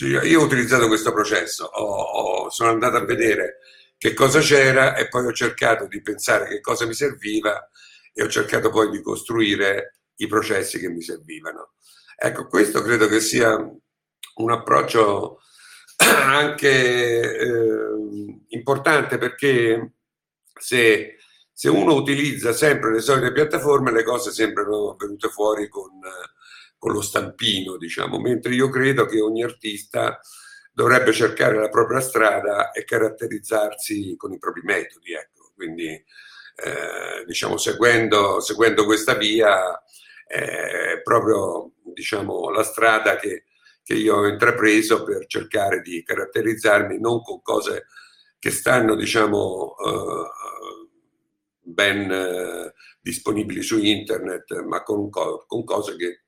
eh, 0.00 0.26
io 0.26 0.40
ho 0.40 0.44
utilizzato 0.44 0.88
questo 0.88 1.12
processo, 1.12 1.66
ho, 1.66 1.84
ho, 1.84 2.50
sono 2.50 2.70
andato 2.70 2.96
a 2.96 3.04
vedere 3.04 3.58
che 3.96 4.12
cosa 4.12 4.40
c'era 4.40 4.96
e 4.96 5.08
poi 5.08 5.26
ho 5.26 5.32
cercato 5.32 5.86
di 5.86 6.02
pensare 6.02 6.48
che 6.48 6.60
cosa 6.60 6.84
mi 6.84 6.94
serviva 6.94 7.70
e 8.12 8.24
ho 8.24 8.28
cercato 8.28 8.70
poi 8.70 8.90
di 8.90 9.00
costruire 9.00 9.98
i 10.16 10.26
processi 10.26 10.80
che 10.80 10.88
mi 10.88 11.00
servivano. 11.00 11.74
Ecco, 12.16 12.48
questo 12.48 12.82
credo 12.82 13.06
che 13.06 13.20
sia 13.20 13.54
un 13.54 14.50
approccio 14.50 15.42
anche 16.04 17.38
eh, 17.38 18.40
importante 18.48 19.18
perché 19.18 19.92
se, 20.58 21.16
se, 21.52 21.68
uno 21.68 21.94
utilizza 21.94 22.52
sempre 22.52 22.92
le 22.92 23.00
solite 23.00 23.32
piattaforme 23.32 23.92
le 23.92 24.02
cose 24.02 24.30
sembrano 24.30 24.96
venute 24.98 25.28
fuori 25.28 25.68
con, 25.68 26.00
con 26.78 26.92
lo 26.92 27.00
stampino, 27.00 27.76
diciamo, 27.76 28.18
mentre 28.18 28.54
io 28.54 28.68
credo 28.68 29.06
che 29.06 29.20
ogni 29.20 29.42
artista 29.42 30.20
dovrebbe 30.72 31.12
cercare 31.12 31.58
la 31.58 31.70
propria 31.70 32.00
strada 32.00 32.70
e 32.70 32.84
caratterizzarsi 32.84 34.14
con 34.16 34.32
i 34.32 34.38
propri 34.38 34.60
metodi. 34.62 35.14
Ecco. 35.14 35.52
Quindi, 35.54 35.86
eh, 35.88 37.24
diciamo, 37.26 37.56
seguendo, 37.56 38.40
seguendo, 38.40 38.84
questa 38.84 39.14
via 39.14 39.82
è 40.26 40.92
eh, 40.92 41.02
proprio 41.02 41.72
diciamo, 41.94 42.50
la 42.50 42.62
strada 42.62 43.16
che, 43.16 43.44
che 43.86 43.94
io 43.94 44.16
ho 44.16 44.26
intrapreso 44.26 45.04
per 45.04 45.26
cercare 45.26 45.80
di 45.80 46.02
caratterizzarmi 46.02 46.98
non 46.98 47.22
con 47.22 47.40
cose 47.40 47.86
che 48.36 48.50
stanno, 48.50 48.96
diciamo, 48.96 49.76
uh, 49.78 50.90
ben 51.60 52.10
uh, 52.10 52.72
disponibili 53.00 53.62
su 53.62 53.78
internet, 53.78 54.60
ma 54.64 54.82
con, 54.82 55.08
con 55.08 55.62
cose 55.62 55.94
che 55.94 56.24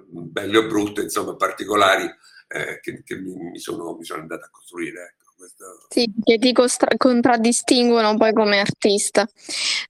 belle 0.00 0.56
o 0.56 0.66
brutte, 0.66 1.02
insomma 1.02 1.36
particolari, 1.36 2.10
eh, 2.48 2.80
che, 2.80 3.02
che 3.02 3.16
mi, 3.16 3.34
mi, 3.34 3.58
sono, 3.58 3.96
mi 3.96 4.04
sono 4.04 4.22
andato 4.22 4.46
a 4.46 4.50
costruire. 4.50 5.02
Ecco. 5.02 5.23
Questo... 5.36 5.64
Sì, 5.88 6.10
che 6.22 6.38
ti 6.38 6.52
costra- 6.52 6.96
contraddistinguono 6.96 8.16
poi 8.16 8.32
come 8.32 8.60
artista. 8.60 9.26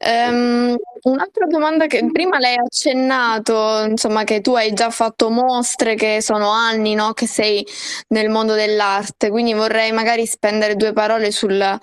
Um, 0.07 0.75
un'altra 1.03 1.47
domanda 1.47 1.87
che 1.87 2.09
prima 2.11 2.39
lei 2.39 2.57
ha 2.57 2.63
accennato, 2.63 3.85
insomma, 3.85 4.25
che 4.25 4.41
tu 4.41 4.55
hai 4.55 4.73
già 4.73 4.91
fatto 4.91 5.31
mostre, 5.31 5.95
che 5.95 6.21
sono 6.23 6.49
anni, 6.51 6.95
no? 6.95 7.13
Che 7.13 7.27
sei 7.27 7.65
nel 8.09 8.31
mondo 8.31 8.55
dell'arte, 8.55 9.29
quindi 9.31 9.53
vorrei 9.53 9.93
magari 9.93 10.27
spendere 10.27 10.77
due 10.77 10.93
parole 10.93 11.31
sul, 11.31 11.79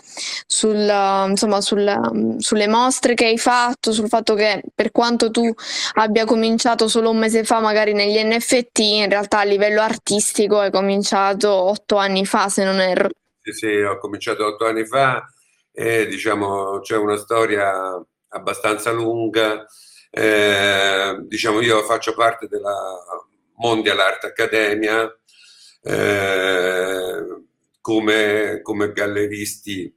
sul, 0.48 1.28
insomma, 1.30 1.62
sul, 1.62 2.36
sulle 2.40 2.68
mostre 2.68 3.14
che 3.14 3.26
hai 3.26 3.38
fatto, 3.38 3.92
sul 3.92 4.08
fatto 4.08 4.34
che 4.34 4.62
per 4.74 4.92
quanto 4.92 5.32
tu 5.32 5.50
abbia 5.96 6.26
cominciato 6.26 6.88
solo 6.88 7.12
un 7.12 7.18
mese 7.18 7.44
fa, 7.44 7.60
magari 7.60 7.94
negli 7.94 8.18
NFT, 8.24 8.80
in 8.80 9.10
realtà 9.10 9.40
a 9.40 9.44
livello 9.44 9.82
artistico 9.82 10.60
hai 10.60 10.72
cominciato 10.72 11.52
otto 11.52 11.96
anni 11.98 12.26
fa, 12.26 12.50
se 12.50 12.64
non 12.64 12.80
erro. 12.80 13.10
Sì, 13.44 13.54
sì, 13.54 13.68
ho 13.82 13.98
cominciato 13.98 14.46
otto 14.46 14.66
anni 14.66 14.86
fa 14.86 15.26
e 15.72 16.06
diciamo 16.06 16.80
c'è 16.82 16.96
una 16.96 17.18
storia 17.18 18.00
abbastanza 18.30 18.92
lunga. 18.92 19.66
Eh, 20.12 21.18
diciamo 21.24 21.60
io 21.62 21.82
faccio 21.84 22.14
parte 22.14 22.48
della 22.48 22.76
Mondial 23.56 24.00
Art 24.00 24.26
Academia 24.26 25.12
eh, 25.82 27.26
come, 27.82 28.60
come, 28.62 28.92
galleristi 28.92 29.92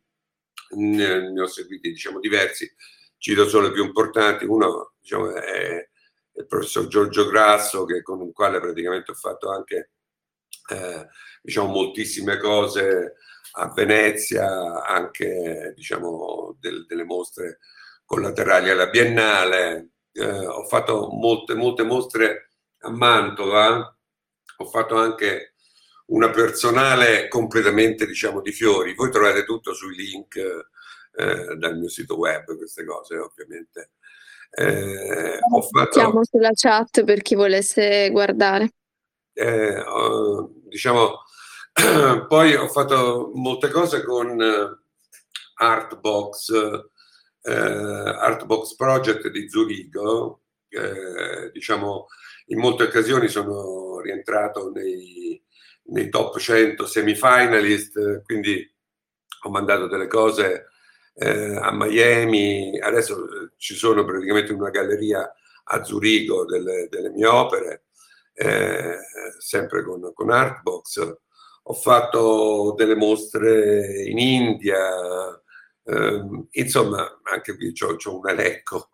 ne, 0.76 1.30
ne, 1.30 1.40
ho 1.42 1.46
seguiti 1.46 1.90
diciamo 1.90 2.20
diversi, 2.20 2.72
cito 3.18 3.46
solo 3.46 3.66
i 3.68 3.72
più 3.72 3.84
importanti. 3.84 4.46
Uno 4.46 4.94
diciamo, 5.00 5.34
è 5.34 5.86
il 6.36 6.46
professor 6.46 6.86
Giorgio 6.86 7.26
Grasso 7.28 7.84
che, 7.84 8.02
con 8.02 8.22
il 8.22 8.32
quale 8.32 8.58
praticamente 8.58 9.10
ho 9.10 9.14
fatto 9.14 9.50
anche 9.50 9.90
eh, 10.70 11.06
diciamo, 11.42 11.68
moltissime 11.68 12.38
cose 12.38 13.14
a 13.56 13.72
Venezia 13.72 14.84
anche 14.84 15.72
diciamo, 15.74 16.56
del, 16.58 16.86
delle 16.86 17.04
mostre 17.04 17.58
collaterali 18.04 18.70
alla 18.70 18.88
Biennale, 18.88 19.90
eh, 20.12 20.46
ho 20.46 20.64
fatto 20.64 21.08
molte, 21.12 21.54
molte 21.54 21.82
mostre 21.82 22.50
a 22.80 22.90
Mantova, 22.90 23.96
ho 24.56 24.64
fatto 24.66 24.96
anche 24.96 25.54
una 26.06 26.30
personale 26.30 27.28
completamente 27.28 28.06
diciamo 28.06 28.40
di 28.40 28.52
fiori. 28.52 28.94
Voi 28.94 29.10
trovate 29.10 29.44
tutto 29.44 29.72
sui 29.72 29.96
link 29.96 30.36
eh, 30.36 31.56
dal 31.56 31.78
mio 31.78 31.88
sito 31.88 32.16
web, 32.16 32.56
queste 32.56 32.84
cose 32.84 33.16
ovviamente. 33.16 33.90
Eh, 34.50 35.38
ho 35.50 35.62
fatto... 35.62 36.22
sulla 36.22 36.50
chat 36.52 37.02
per 37.04 37.22
chi 37.22 37.34
volesse 37.34 38.10
guardare. 38.10 38.70
Eh, 39.34 39.84
diciamo, 40.68 41.24
Poi 42.28 42.54
ho 42.54 42.68
fatto 42.68 43.32
molte 43.34 43.68
cose 43.68 44.04
con 44.04 44.40
eh, 44.40 44.78
Artbox, 45.56 46.52
eh, 47.42 47.52
Artbox 47.52 48.76
Project 48.76 49.28
di 49.28 49.48
Zurigo, 49.48 50.42
eh, 50.68 51.50
diciamo 51.52 52.06
in 52.46 52.60
molte 52.60 52.84
occasioni 52.84 53.26
sono 53.26 53.98
rientrato 54.00 54.70
nei, 54.70 55.42
nei 55.86 56.08
top 56.10 56.38
100 56.38 56.86
semifinalist, 56.86 58.22
quindi 58.22 58.72
ho 59.42 59.50
mandato 59.50 59.88
delle 59.88 60.06
cose 60.06 60.66
eh, 61.14 61.56
a 61.56 61.72
Miami, 61.72 62.78
adesso 62.78 63.24
eh, 63.24 63.50
ci 63.56 63.74
sono 63.74 64.04
praticamente 64.04 64.52
una 64.52 64.70
galleria 64.70 65.28
a 65.64 65.82
Zurigo 65.82 66.44
delle, 66.44 66.86
delle 66.88 67.10
mie 67.10 67.26
opere, 67.26 67.86
eh, 68.34 68.96
sempre 69.38 69.84
con, 69.84 70.12
con 70.12 70.30
Artbox 70.30 71.16
ho 71.66 71.72
fatto 71.72 72.74
delle 72.76 72.94
mostre 72.94 74.02
in 74.02 74.18
India, 74.18 74.78
eh, 75.84 76.46
insomma 76.50 77.20
anche 77.22 77.56
qui 77.56 77.72
ho, 77.80 78.18
un 78.18 78.28
elenco 78.28 78.90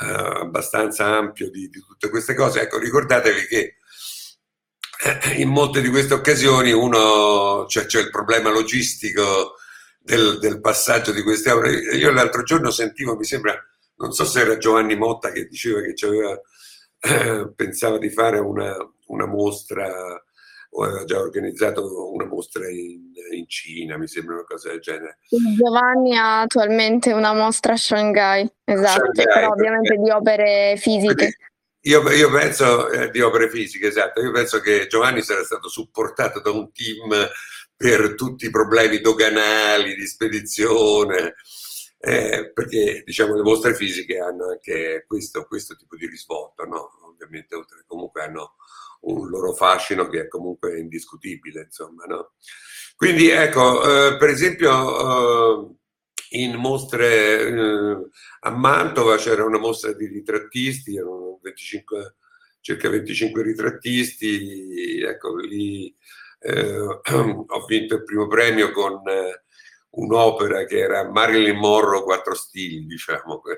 eh, 0.00 0.40
abbastanza 0.40 1.06
ampio 1.06 1.50
di, 1.50 1.68
di, 1.68 1.80
tutte 1.80 2.08
queste 2.08 2.34
cose. 2.34 2.62
Ecco, 2.62 2.78
ricordatevi 2.78 3.46
che 3.46 3.76
eh, 5.04 5.40
in 5.40 5.50
molte 5.50 5.82
di 5.82 5.90
queste 5.90 6.14
occasioni 6.14 6.72
uno 6.72 7.66
cioè, 7.68 7.84
c'è 7.84 8.00
il 8.00 8.10
problema 8.10 8.50
logistico 8.50 9.56
del, 9.98 10.38
del, 10.38 10.60
passaggio 10.60 11.12
di 11.12 11.22
queste 11.22 11.50
opere. 11.50 11.96
Io 11.96 12.10
l'altro 12.10 12.42
giorno 12.42 12.70
sentivo, 12.70 13.16
mi 13.16 13.24
sembra, 13.24 13.54
non 13.96 14.12
so 14.12 14.24
se 14.24 14.40
era 14.40 14.56
Giovanni 14.56 14.96
Motta 14.96 15.30
che 15.30 15.46
diceva 15.46 15.80
che 15.82 15.94
aveva, 16.06 16.40
pensava 17.54 17.98
di 17.98 18.10
fare 18.10 18.38
una, 18.38 18.74
una 19.06 19.26
mostra 19.26 19.86
aveva 20.82 21.04
già 21.04 21.18
organizzato 21.18 22.12
una 22.12 22.26
mostra 22.26 22.68
in, 22.68 23.12
in, 23.32 23.46
Cina, 23.46 23.96
mi 23.96 24.08
sembra 24.08 24.34
una 24.34 24.44
cosa 24.44 24.70
del 24.70 24.80
genere. 24.80 25.18
Giovanni 25.28 26.16
ha 26.16 26.40
attualmente 26.40 27.12
una 27.12 27.32
mostra 27.32 27.74
a 27.74 27.76
Shanghai, 27.76 28.50
esatto, 28.64 29.10
Shanghai, 29.12 29.24
però 29.34 29.48
ovviamente 29.50 29.96
di 29.96 30.10
opere 30.10 30.74
fisiche. 30.76 31.36
Io, 31.82 32.10
io 32.10 32.30
penso 32.30 32.90
eh, 32.90 33.10
di 33.10 33.20
opere 33.20 33.50
fisiche, 33.50 33.88
esatto, 33.88 34.20
io 34.20 34.32
penso 34.32 34.58
che 34.60 34.86
Giovanni 34.86 35.22
sarà 35.22 35.44
stato 35.44 35.68
supportato 35.68 36.40
da 36.40 36.50
un 36.50 36.72
team 36.72 37.28
per 37.76 38.14
tutti 38.14 38.46
i 38.46 38.50
problemi 38.50 39.00
doganali, 39.00 39.94
di 39.94 40.06
spedizione, 40.06 41.34
eh, 42.04 42.52
perché 42.52 43.02
diciamo 43.04 43.34
le 43.34 43.42
mostre 43.42 43.74
fisiche 43.74 44.18
hanno 44.18 44.50
anche 44.50 45.04
questo, 45.06 45.44
questo 45.46 45.74
tipo 45.74 45.96
di 45.96 46.06
risvolto, 46.06 46.64
no? 46.64 46.90
ovviamente 47.06 47.56
comunque 47.86 48.22
hanno 48.22 48.56
un 49.02 49.28
loro 49.28 49.52
fascino 49.52 50.08
che 50.08 50.22
è 50.22 50.28
comunque 50.28 50.78
indiscutibile, 50.78 51.62
insomma, 51.62 52.04
no? 52.04 52.32
Quindi 52.96 53.28
ecco, 53.28 53.82
eh, 53.82 54.16
per 54.16 54.28
esempio 54.30 55.70
eh, 55.70 56.38
in 56.38 56.54
mostre 56.56 57.48
eh, 57.48 58.08
a 58.40 58.50
Mantova 58.50 59.16
c'era 59.16 59.44
una 59.44 59.58
mostra 59.58 59.92
di 59.92 60.06
ritrattisti, 60.06 60.96
erano 60.96 61.38
25, 61.42 62.16
circa 62.60 62.88
25 62.88 63.42
ritrattisti, 63.42 65.00
ecco 65.02 65.36
lì 65.36 65.94
eh, 66.40 66.78
ho 67.46 67.64
vinto 67.66 67.94
il 67.94 68.04
primo 68.04 68.26
premio 68.26 68.70
con 68.70 69.00
eh, 69.08 69.43
un'opera 69.96 70.64
che 70.64 70.78
era 70.78 71.08
Marilyn 71.08 71.56
Monroe 71.56 72.02
quattro 72.02 72.34
stili, 72.34 72.84
diciamo. 72.86 73.42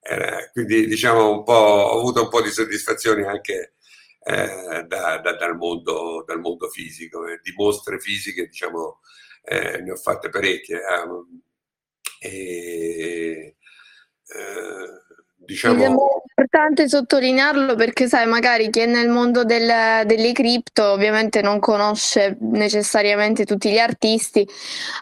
Era, 0.00 0.48
quindi 0.52 0.86
diciamo 0.86 1.30
un 1.30 1.42
po', 1.42 1.52
ho 1.52 1.98
avuto 1.98 2.22
un 2.22 2.28
po' 2.30 2.40
di 2.40 2.50
soddisfazioni 2.50 3.24
anche 3.24 3.74
eh, 4.20 4.84
da, 4.86 5.18
da, 5.18 5.36
dal, 5.36 5.56
mondo, 5.56 6.24
dal, 6.26 6.40
mondo, 6.40 6.68
fisico. 6.68 7.26
Eh, 7.26 7.40
di 7.42 7.52
mostre 7.56 7.98
fisiche, 7.98 8.46
diciamo, 8.46 9.00
eh, 9.42 9.80
ne 9.80 9.92
ho 9.92 9.96
fatte 9.96 10.30
parecchie. 10.30 10.80
Um, 11.04 11.42
e, 12.20 13.56
eh, 14.24 15.02
diciamo... 15.36 16.22
Importante 16.38 16.88
sottolinearlo 16.88 17.74
perché, 17.74 18.06
sai, 18.06 18.26
magari 18.28 18.70
chi 18.70 18.78
è 18.80 18.86
nel 18.86 19.08
mondo 19.08 19.42
del, 19.42 20.06
delle 20.06 20.32
cripto 20.32 20.92
ovviamente 20.92 21.42
non 21.42 21.58
conosce 21.58 22.36
necessariamente 22.40 23.44
tutti 23.44 23.72
gli 23.72 23.78
artisti. 23.78 24.46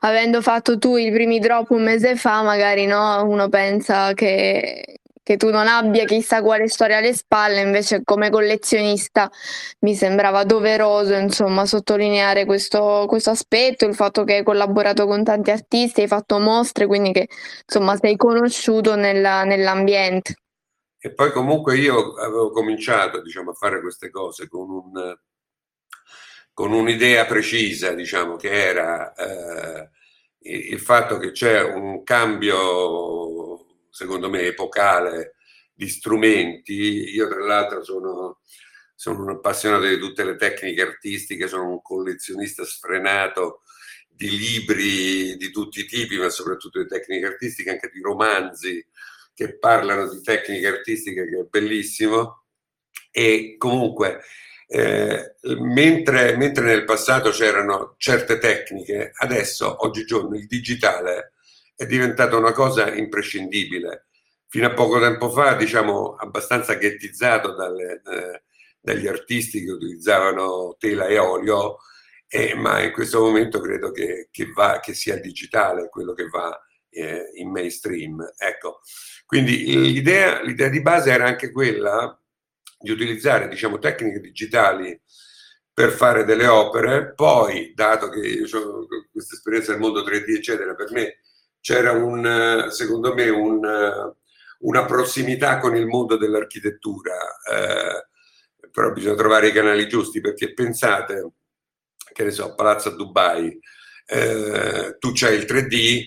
Avendo 0.01 0.41
fatto 0.41 0.79
tu 0.79 0.97
i 0.97 1.11
primi 1.13 1.39
drop 1.39 1.71
un 1.71 1.83
mese 1.83 2.17
fa, 2.17 2.43
magari 2.43 2.87
no, 2.87 3.23
uno 3.25 3.49
pensa 3.51 4.15
che 4.15 5.01
che 5.27 5.37
tu 5.37 5.51
non 5.51 5.67
abbia 5.67 6.05
chissà 6.05 6.41
quale 6.41 6.69
storia 6.69 6.99
alle 6.99 7.13
spalle, 7.13 7.61
invece 7.61 8.03
come 8.05 8.31
collezionista 8.31 9.29
mi 9.81 9.97
sembrava 9.97 10.45
doveroso 10.45 11.15
insomma 11.15 11.67
sottolineare 11.67 12.45
questo, 12.45 13.07
questo 13.09 13.31
aspetto, 13.31 13.87
il 13.87 13.95
fatto 13.97 14.23
che 14.23 14.37
hai 14.37 14.43
collaborato 14.45 15.05
con 15.07 15.25
tanti 15.25 15.51
artisti, 15.51 16.03
hai 16.03 16.07
fatto 16.07 16.39
mostre, 16.39 16.87
quindi 16.87 17.11
che 17.11 17.27
insomma 17.67 17.97
sei 17.97 18.15
conosciuto 18.17 18.95
nella, 18.95 19.43
nell'ambiente. 19.43 20.37
E 20.99 21.13
poi 21.13 21.31
comunque 21.31 21.77
io 21.77 22.15
avevo 22.15 22.51
cominciato 22.51 23.21
diciamo, 23.23 23.51
a 23.51 23.55
fare 23.55 23.81
queste 23.81 24.11
cose 24.11 24.49
con, 24.49 24.71
un, 24.71 25.19
con 26.53 26.73
un'idea 26.73 27.27
precisa, 27.27 27.93
diciamo, 27.93 28.37
che 28.37 28.51
era 28.51 29.13
eh, 29.15 29.91
il 30.41 30.81
fatto 30.81 31.19
che 31.19 31.33
c'è 31.33 31.63
un 31.63 32.03
cambio 32.03 33.67
secondo 33.97 34.29
me, 34.29 34.43
epocale 34.43 35.37
di 35.73 35.89
strumenti. 35.89 37.15
Io, 37.15 37.29
tra 37.29 37.43
l'altro, 37.43 37.83
sono, 37.83 38.41
sono 38.95 39.23
un 39.23 39.31
appassionato 39.31 39.87
di 39.87 39.99
tutte 39.99 40.23
le 40.23 40.37
tecniche 40.37 40.83
artistiche, 40.83 41.49
sono 41.49 41.71
un 41.71 41.81
collezionista 41.81 42.63
sfrenato 42.65 43.63
di 44.07 44.29
libri 44.37 45.37
di 45.37 45.51
tutti 45.51 45.81
i 45.81 45.87
tipi, 45.87 46.19
ma 46.19 46.29
soprattutto 46.29 46.83
di 46.83 46.89
tecniche 46.89 47.25
artistiche, 47.25 47.71
anche 47.71 47.91
di 47.91 48.01
romanzi 48.03 48.85
che 49.37 49.59
parlano 49.59 50.09
di 50.09 50.23
tecniche 50.23 50.67
artistiche, 50.67 51.29
che 51.29 51.41
è 51.41 51.45
bellissimo. 51.45 52.45
E 53.11 53.57
comunque, 53.59 54.23
eh, 54.67 55.35
mentre, 55.59 56.37
mentre, 56.39 56.65
nel 56.65 56.85
passato 56.85 57.31
c'erano 57.31 57.97
certe 57.99 58.39
tecniche, 58.39 59.13
adesso, 59.15 59.85
oggigiorno, 59.85 60.37
il 60.37 60.47
digitale 60.47 61.35
è 61.77 61.85
diventata 61.85 62.37
una 62.37 62.53
cosa 62.53 62.91
imprescindibile. 62.95 64.07
Fino 64.49 64.67
a 64.69 64.73
poco 64.73 64.99
tempo 64.99 65.29
fa, 65.31 65.53
diciamo, 65.55 66.15
abbastanza 66.15 66.75
ghettizzato 66.75 67.55
dalle, 67.55 68.01
eh, 68.07 68.43
dagli 68.81 69.07
artisti 69.07 69.63
che 69.63 69.71
utilizzavano 69.71 70.77
tela 70.79 71.07
e 71.09 71.19
olio, 71.19 71.77
eh, 72.27 72.55
ma 72.55 72.83
in 72.83 72.93
questo 72.93 73.21
momento 73.21 73.61
credo 73.61 73.91
che, 73.91 74.29
che, 74.31 74.51
va, 74.55 74.81
che 74.81 74.95
sia 74.95 75.21
digitale 75.21 75.91
quello 75.91 76.15
che 76.15 76.27
va 76.29 76.59
eh, 76.97 77.31
in 77.35 77.51
mainstream. 77.51 78.33
Ecco. 78.39 78.81
Quindi 79.27 79.93
l'idea, 79.93 80.41
l'idea 80.43 80.69
di 80.69 80.81
base 80.81 81.11
era 81.11 81.27
anche 81.27 81.51
quella 81.51 82.19
di 82.79 82.91
utilizzare 82.93 83.49
diciamo, 83.49 83.79
tecniche 83.79 84.21
digitali 84.21 84.99
per 85.73 85.91
fare 85.91 86.25
delle 86.25 86.47
opere, 86.47 87.13
poi 87.13 87.73
dato 87.75 88.09
che 88.09 88.49
questa 89.11 89.35
esperienza 89.35 89.73
del 89.73 89.81
mondo 89.81 90.03
3D 90.03 90.37
eccetera, 90.37 90.75
per 90.75 90.91
me 90.93 91.19
c'era 91.61 91.91
un, 91.93 92.69
secondo 92.71 93.13
me 93.13 93.29
un, 93.29 94.15
una 94.61 94.85
prossimità 94.85 95.59
con 95.59 95.77
il 95.77 95.87
mondo 95.87 96.17
dell'architettura, 96.17 97.15
eh, 97.51 98.07
però 98.71 98.93
bisogna 98.93 99.17
trovare 99.17 99.49
i 99.49 99.53
canali 99.53 99.89
giusti 99.89 100.21
perché 100.21 100.55
pensate, 100.55 101.33
che 102.13 102.25
ne 102.25 102.31
so, 102.31 102.55
Palazzo 102.55 102.91
a 102.91 102.95
Dubai, 102.95 103.59
eh, 104.07 104.97
tu 104.99 105.11
c'hai 105.13 105.37
il 105.37 105.45
3D, 105.45 106.05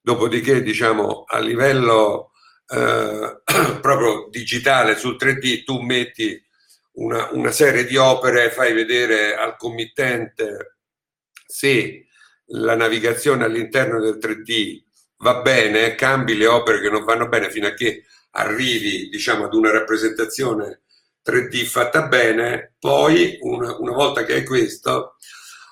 dopodiché 0.00 0.62
diciamo 0.62 1.24
a 1.26 1.40
livello 1.40 2.29
eh, 2.70 3.42
proprio 3.80 4.28
digitale 4.30 4.96
sul 4.96 5.16
3D 5.18 5.64
tu 5.64 5.80
metti 5.80 6.40
una, 6.92 7.28
una 7.32 7.50
serie 7.50 7.84
di 7.84 7.96
opere, 7.96 8.50
fai 8.50 8.72
vedere 8.72 9.34
al 9.34 9.56
committente 9.56 10.76
se 11.46 12.06
la 12.52 12.76
navigazione 12.76 13.44
all'interno 13.44 14.00
del 14.00 14.18
3D 14.20 14.82
va 15.18 15.40
bene, 15.40 15.94
cambi 15.94 16.36
le 16.36 16.46
opere 16.46 16.80
che 16.80 16.90
non 16.90 17.04
vanno 17.04 17.28
bene 17.28 17.50
fino 17.50 17.66
a 17.66 17.74
che 17.74 18.04
arrivi 18.32 19.08
diciamo 19.08 19.44
ad 19.44 19.54
una 19.54 19.70
rappresentazione 19.70 20.82
3D 21.24 21.64
fatta 21.64 22.06
bene, 22.06 22.74
poi 22.78 23.38
una, 23.40 23.76
una 23.78 23.92
volta 23.92 24.24
che 24.24 24.34
hai 24.34 24.44
questo, 24.44 25.16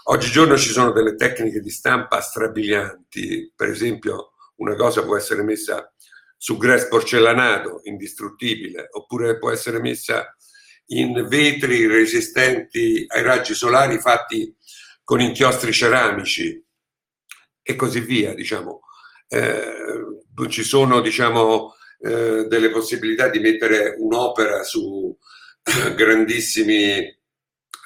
oggigiorno 0.05 0.57
ci 0.57 0.71
sono 0.71 0.93
delle 0.93 1.15
tecniche 1.15 1.61
di 1.61 1.71
stampa 1.71 2.21
strabilianti, 2.21 3.53
per 3.55 3.69
esempio 3.69 4.33
una 4.57 4.75
cosa 4.75 5.05
può 5.05 5.17
essere 5.17 5.43
messa 5.43 5.93
su 6.39 6.57
grass 6.57 6.89
porcellanato, 6.89 7.81
indistruttibile, 7.83 8.87
oppure 8.93 9.39
può 9.39 9.51
essere 9.51 9.81
messa 9.81 10.35
in 10.91 11.27
vetri 11.29 11.87
resistenti 11.87 13.05
ai 13.09 13.23
raggi 13.23 13.53
solari 13.53 13.99
fatti 13.99 14.57
con 15.03 15.21
inchiostri 15.21 15.73
ceramici 15.73 16.65
e 17.61 17.77
così 17.77 18.01
via, 18.01 18.33
diciamo. 18.35 18.81
Eh, 19.29 19.75
ci 20.49 20.63
sono, 20.63 21.01
diciamo, 21.01 21.75
eh, 22.01 22.47
delle 22.47 22.71
possibilità 22.71 23.29
di 23.29 23.41
mettere 23.41 23.97
un'opera 23.99 24.63
su 24.63 25.15
grandissimi 25.97 27.17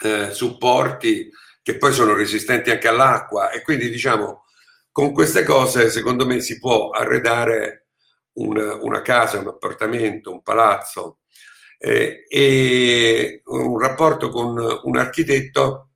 eh, 0.02 0.30
supporti 0.32 1.30
che 1.62 1.76
poi 1.78 1.92
sono 1.92 2.14
resistenti 2.14 2.70
anche 2.70 2.88
all'acqua 2.88 3.50
e 3.50 3.62
quindi 3.62 3.88
diciamo 3.88 4.44
con 4.90 5.12
queste 5.12 5.44
cose 5.44 5.90
secondo 5.90 6.26
me 6.26 6.40
si 6.40 6.58
può 6.58 6.90
arredare 6.90 7.81
una, 8.34 8.74
una 8.76 9.02
casa, 9.02 9.38
un 9.38 9.48
appartamento, 9.48 10.32
un 10.32 10.42
palazzo 10.42 11.18
eh, 11.78 12.24
e 12.28 13.42
un 13.46 13.78
rapporto 13.78 14.28
con 14.28 14.80
un 14.84 14.96
architetto, 14.96 15.90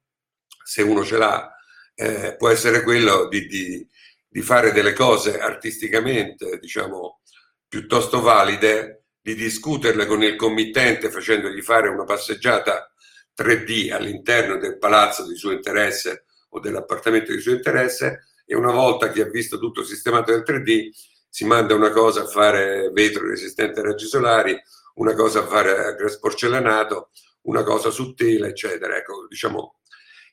se 0.64 0.83
uno 0.83 1.05
ce 1.05 1.16
l'ha, 1.16 1.55
eh, 1.94 2.35
può 2.37 2.49
essere 2.49 2.83
quello 2.83 3.29
di, 3.29 3.46
di, 3.46 3.88
di, 4.29 4.42
fare 4.42 4.72
delle 4.72 4.92
cose 4.92 5.38
artisticamente, 5.38 6.59
diciamo, 6.59 7.20
piuttosto 7.68 8.20
valide, 8.20 9.05
di 9.20 9.35
discuterle 9.35 10.07
con 10.07 10.22
il 10.22 10.37
committente 10.37 11.11
facendogli 11.11 11.61
fare 11.61 11.88
una 11.88 12.05
passeggiata 12.05 12.92
3D 13.37 13.92
all'interno 13.92 14.57
del 14.57 14.79
palazzo 14.79 15.27
di 15.27 15.37
suo 15.37 15.53
interesse 15.53 16.27
o 16.51 16.61
dell'appartamento 16.61 17.33
di 17.33 17.40
suo 17.40 17.53
interesse 17.53 18.29
e 18.44 18.55
una 18.55 18.70
volta 18.70 19.11
che 19.11 19.22
ha 19.22 19.29
visto 19.29 19.59
tutto 19.59 19.83
sistemato 19.83 20.31
nel 20.31 20.44
3D 20.46 20.90
si 21.37 21.44
manda 21.44 21.75
una 21.75 21.90
cosa 21.90 22.22
a 22.22 22.27
fare 22.27 22.88
vetro 22.94 23.29
resistente 23.29 23.81
ai 23.81 23.87
raggi 23.88 24.07
solari, 24.07 24.59
una 24.94 25.12
cosa 25.12 25.40
a 25.40 25.46
fare 25.46 25.94
grass 25.94 26.18
porcellanato, 26.18 27.11
una 27.42 27.62
cosa 27.62 27.90
su 27.90 28.14
tela, 28.14 28.46
eccetera. 28.46 28.96
Ecco, 28.96 29.27
diciamo, 29.29 29.81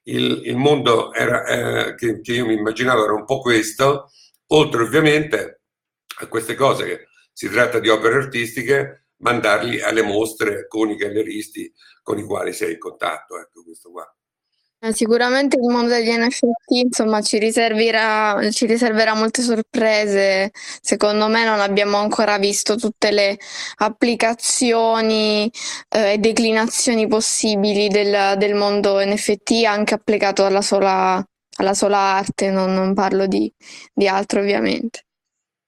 il, 0.04 0.44
il 0.46 0.56
mondo 0.56 1.12
era, 1.12 1.46
eh, 1.46 1.96
che, 1.96 2.22
che, 2.22 2.32
io 2.32 2.46
mi 2.46 2.54
immaginavo 2.54 3.04
era 3.04 3.12
un 3.12 3.26
po' 3.26 3.42
questo, 3.42 4.12
oltre 4.54 4.84
ovviamente 4.84 5.64
a 6.22 6.28
queste 6.28 6.56
cose 6.56 6.86
che 6.86 7.08
si 7.34 7.50
tratta 7.50 7.80
di 7.80 7.90
opere 7.90 8.16
artistiche, 8.16 9.08
mandarli 9.18 9.82
alle 9.82 10.04
mostre 10.04 10.68
con 10.70 10.90
i 10.90 10.96
galleristi 10.96 11.70
con 12.02 12.18
i 12.18 12.24
quali 12.24 12.54
sei 12.54 12.72
in 12.72 12.80
contatto. 12.80 13.38
Ecco, 13.38 13.62
questo 13.66 13.92
qua. 13.92 14.10
Eh, 14.86 14.92
sicuramente 14.94 15.56
il 15.56 15.62
mondo 15.62 15.94
degli 15.94 16.10
NFT, 16.10 16.72
insomma, 16.72 17.22
ci 17.22 17.38
riserverà, 17.38 18.38
ci 18.52 18.66
riserverà 18.66 19.14
molte 19.14 19.42
sorprese. 19.42 20.52
Secondo 20.54 21.30
me 21.30 21.46
non 21.46 21.62
abbiamo 21.62 21.96
ancora 21.96 22.38
visto 22.38 22.76
tutte 22.76 23.12
le 23.12 23.38
applicazioni 23.78 25.50
eh, 25.88 26.14
e 26.14 26.18
declinazioni 26.18 27.08
possibili 27.08 27.88
del, 27.88 28.38
del, 28.38 28.56
mondo 28.56 29.00
NFT, 29.00 29.64
anche 29.66 29.94
applicato 29.94 30.44
alla 30.44 30.62
sola, 30.62 31.26
alla 31.60 31.74
sola 31.74 31.98
arte, 31.98 32.52
non, 32.52 32.74
non 32.74 32.94
parlo 32.94 33.26
di, 33.26 33.50
di 33.94 34.08
altro 34.10 34.42
ovviamente. 34.42 35.06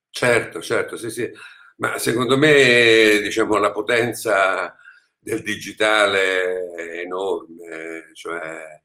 Certo, 0.10 0.62
certo, 0.62 0.98
sì, 0.98 1.10
sì. 1.10 1.32
Ma 1.78 1.98
secondo 2.00 2.38
me, 2.38 3.20
diciamo, 3.22 3.56
la 3.60 3.72
potenza 3.72 4.76
del 5.18 5.42
digitale 5.42 6.74
è 6.76 7.00
enorme, 7.00 8.12
cioè 8.14 8.84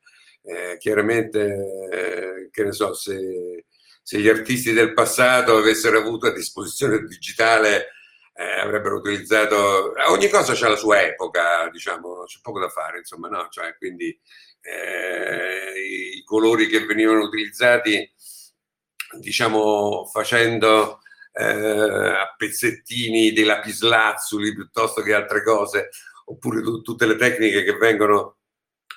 eh, 0.51 0.77
chiaramente, 0.79 1.89
eh, 1.91 2.49
che 2.51 2.65
ne 2.65 2.73
so, 2.73 2.93
se, 2.93 3.67
se, 4.03 4.19
gli 4.19 4.29
artisti 4.29 4.73
del 4.73 4.93
passato 4.93 5.57
avessero 5.57 5.99
avuto 5.99 6.27
a 6.27 6.33
disposizione 6.33 6.97
il 6.97 7.07
digitale, 7.07 7.91
eh, 8.35 8.61
avrebbero 8.61 8.97
utilizzato... 8.97 9.93
Ogni 10.09 10.29
cosa 10.29 10.55
c'ha 10.55 10.69
la 10.69 10.77
sua 10.77 11.03
epoca, 11.03 11.69
diciamo, 11.71 12.25
c'è 12.25 12.41
poco 12.43 12.59
da 12.59 12.69
fare, 12.69 12.99
insomma, 12.99 13.29
no? 13.29 13.47
Cioè, 13.49 13.77
quindi 13.77 14.19
eh, 14.63 16.17
i, 16.17 16.25
colori 16.25 16.67
che 16.67 16.85
venivano 16.85 17.23
utilizzati, 17.23 18.13
diciamo, 19.21 20.07
facendo 20.07 21.01
a 21.33 22.35
pezzettini 22.37 23.33
dei 23.33 23.45
lapislazzuli 23.45 24.53
piuttosto 24.53 25.01
che 25.01 25.15
altre 25.15 25.45
cose, 25.45 25.91
oppure 26.27 26.61
tu, 26.61 26.83
tutte 26.83 27.07
le 27.07 27.15
tecniche 27.17 27.63
che 27.63 27.77
vengono 27.77 28.40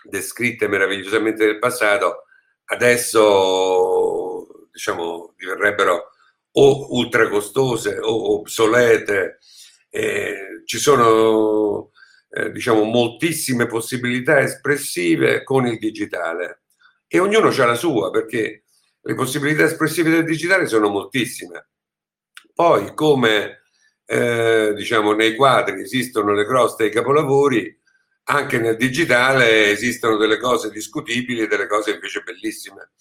descritte 0.03 0.67
meravigliosamente 0.67 1.45
nel 1.45 1.59
passato, 1.59 2.23
adesso 2.65 4.67
diciamo 4.71 5.33
diverrebbero 5.37 6.09
o 6.55 6.93
ultra 6.95 7.29
costose 7.29 7.97
o 7.99 8.39
obsolete. 8.39 9.39
Eh, 9.89 10.63
ci 10.65 10.79
sono 10.79 11.91
eh, 12.29 12.51
diciamo 12.51 12.83
moltissime 12.83 13.67
possibilità 13.67 14.39
espressive 14.39 15.43
con 15.43 15.67
il 15.67 15.77
digitale 15.77 16.63
e 17.07 17.19
ognuno 17.19 17.49
ha 17.49 17.65
la 17.65 17.75
sua 17.75 18.09
perché 18.09 18.63
le 18.99 19.13
possibilità 19.13 19.65
espressive 19.65 20.09
del 20.09 20.25
digitale 20.25 20.65
sono 20.65 20.89
moltissime. 20.89 21.67
Poi 22.53 22.95
come 22.95 23.63
eh, 24.05 24.73
diciamo 24.75 25.13
nei 25.13 25.35
quadri 25.35 25.81
esistono 25.81 26.33
le 26.33 26.45
croste 26.45 26.85
e 26.85 26.87
i 26.87 26.91
capolavori, 26.91 27.81
anche 28.25 28.57
nel 28.57 28.77
digitale 28.77 29.69
esistono 29.71 30.17
delle 30.17 30.37
cose 30.37 30.69
discutibili 30.69 31.41
e 31.41 31.47
delle 31.47 31.67
cose 31.67 31.91
invece 31.91 32.21
bellissime. 32.21 32.91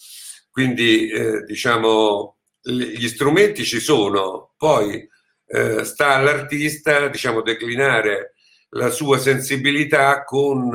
Quindi 0.51 1.09
eh, 1.09 1.43
diciamo 1.45 2.37
gli 2.61 3.09
strumenti 3.09 3.65
ci 3.65 3.81
sono, 3.81 4.55
poi 4.57 5.09
eh, 5.47 5.85
sta 5.85 6.15
all'artista 6.15 7.09
diciamo 7.09 7.43
declinare 7.43 8.35
la 8.71 8.91
sua 8.91 9.19
sensibilità 9.19 10.25
con 10.25 10.71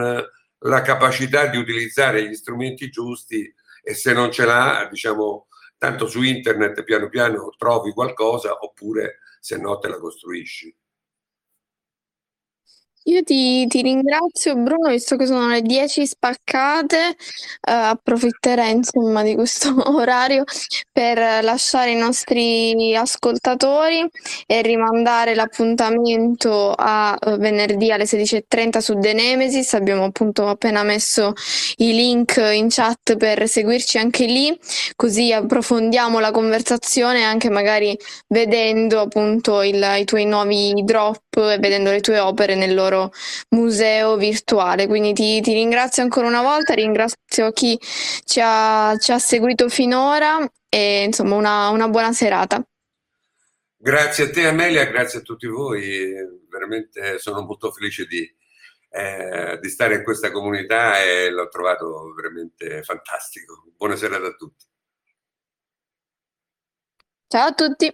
la 0.59 0.81
capacità 0.81 1.47
di 1.47 1.57
utilizzare 1.57 2.27
gli 2.27 2.33
strumenti 2.33 2.89
giusti 2.89 3.53
e 3.83 3.93
se 3.93 4.13
non 4.13 4.31
ce 4.31 4.45
l'ha, 4.45 4.87
diciamo, 4.89 5.47
tanto 5.77 6.07
su 6.07 6.21
internet 6.21 6.83
piano 6.83 7.09
piano 7.09 7.53
trovi 7.57 7.91
qualcosa 7.91 8.57
oppure 8.59 9.19
se 9.39 9.57
no 9.57 9.77
te 9.79 9.87
la 9.87 9.99
costruisci. 9.99 10.75
Io 13.07 13.23
ti, 13.23 13.65
ti 13.67 13.81
ringrazio 13.81 14.53
Bruno, 14.57 14.89
visto 14.89 15.15
che 15.15 15.25
sono 15.25 15.47
le 15.47 15.61
10 15.61 16.05
spaccate, 16.05 16.97
eh, 17.07 17.15
approfitterei 17.71 18.71
insomma 18.71 19.23
di 19.23 19.33
questo 19.33 19.73
orario 19.95 20.43
per 20.91 21.41
lasciare 21.41 21.91
i 21.91 21.95
nostri 21.95 22.93
ascoltatori 22.97 24.05
e 24.45 24.61
rimandare 24.61 25.35
l'appuntamento 25.35 26.73
a 26.75 27.17
eh, 27.17 27.37
venerdì 27.37 27.93
alle 27.93 28.05
16.30 28.05 28.79
su 28.79 28.99
The 28.99 29.13
Nemesis. 29.13 29.73
Abbiamo 29.75 30.03
appunto 30.03 30.45
appena 30.47 30.83
messo 30.83 31.31
i 31.77 31.93
link 31.93 32.35
in 32.51 32.67
chat 32.69 33.15
per 33.15 33.47
seguirci 33.47 33.97
anche 33.97 34.25
lì, 34.25 34.53
così 34.97 35.31
approfondiamo 35.31 36.19
la 36.19 36.31
conversazione 36.31 37.23
anche 37.23 37.49
magari 37.49 37.97
vedendo 38.27 38.99
appunto 38.99 39.61
il, 39.61 39.81
i 39.97 40.03
tuoi 40.03 40.25
nuovi 40.25 40.73
drop 40.83 41.37
e 41.37 41.57
vedendo 41.59 41.91
le 41.91 42.01
tue 42.01 42.19
opere 42.19 42.55
nel 42.55 42.73
loro 42.73 42.96
nostro 42.97 43.11
museo 43.49 44.17
virtuale. 44.17 44.87
Quindi 44.87 45.13
ti, 45.13 45.41
ti 45.41 45.53
ringrazio 45.53 46.03
ancora 46.03 46.27
una 46.27 46.41
volta, 46.41 46.73
ringrazio 46.73 47.51
chi 47.51 47.79
ci 48.23 48.39
ha, 48.43 48.95
ci 48.99 49.11
ha 49.11 49.19
seguito 49.19 49.69
finora 49.69 50.39
e 50.69 51.03
insomma 51.03 51.35
una, 51.35 51.69
una 51.69 51.87
buona 51.87 52.11
serata. 52.11 52.65
Grazie 53.79 54.25
a 54.25 54.29
te 54.31 54.47
Amelia, 54.47 54.85
grazie 54.85 55.19
a 55.19 55.21
tutti 55.21 55.45
voi, 55.47 56.13
veramente 56.49 57.19
sono 57.19 57.43
molto 57.43 57.71
felice 57.71 58.05
di, 58.05 58.27
eh, 58.89 59.59
di 59.61 59.69
stare 59.69 59.95
in 59.95 60.03
questa 60.03 60.31
comunità 60.31 61.01
e 61.01 61.29
l'ho 61.29 61.47
trovato 61.47 62.11
veramente 62.15 62.81
fantastico. 62.81 63.65
Buonasera 63.77 64.17
a 64.17 64.33
tutti. 64.33 64.65
Ciao 67.29 67.47
a 67.47 67.53
tutti. 67.53 67.93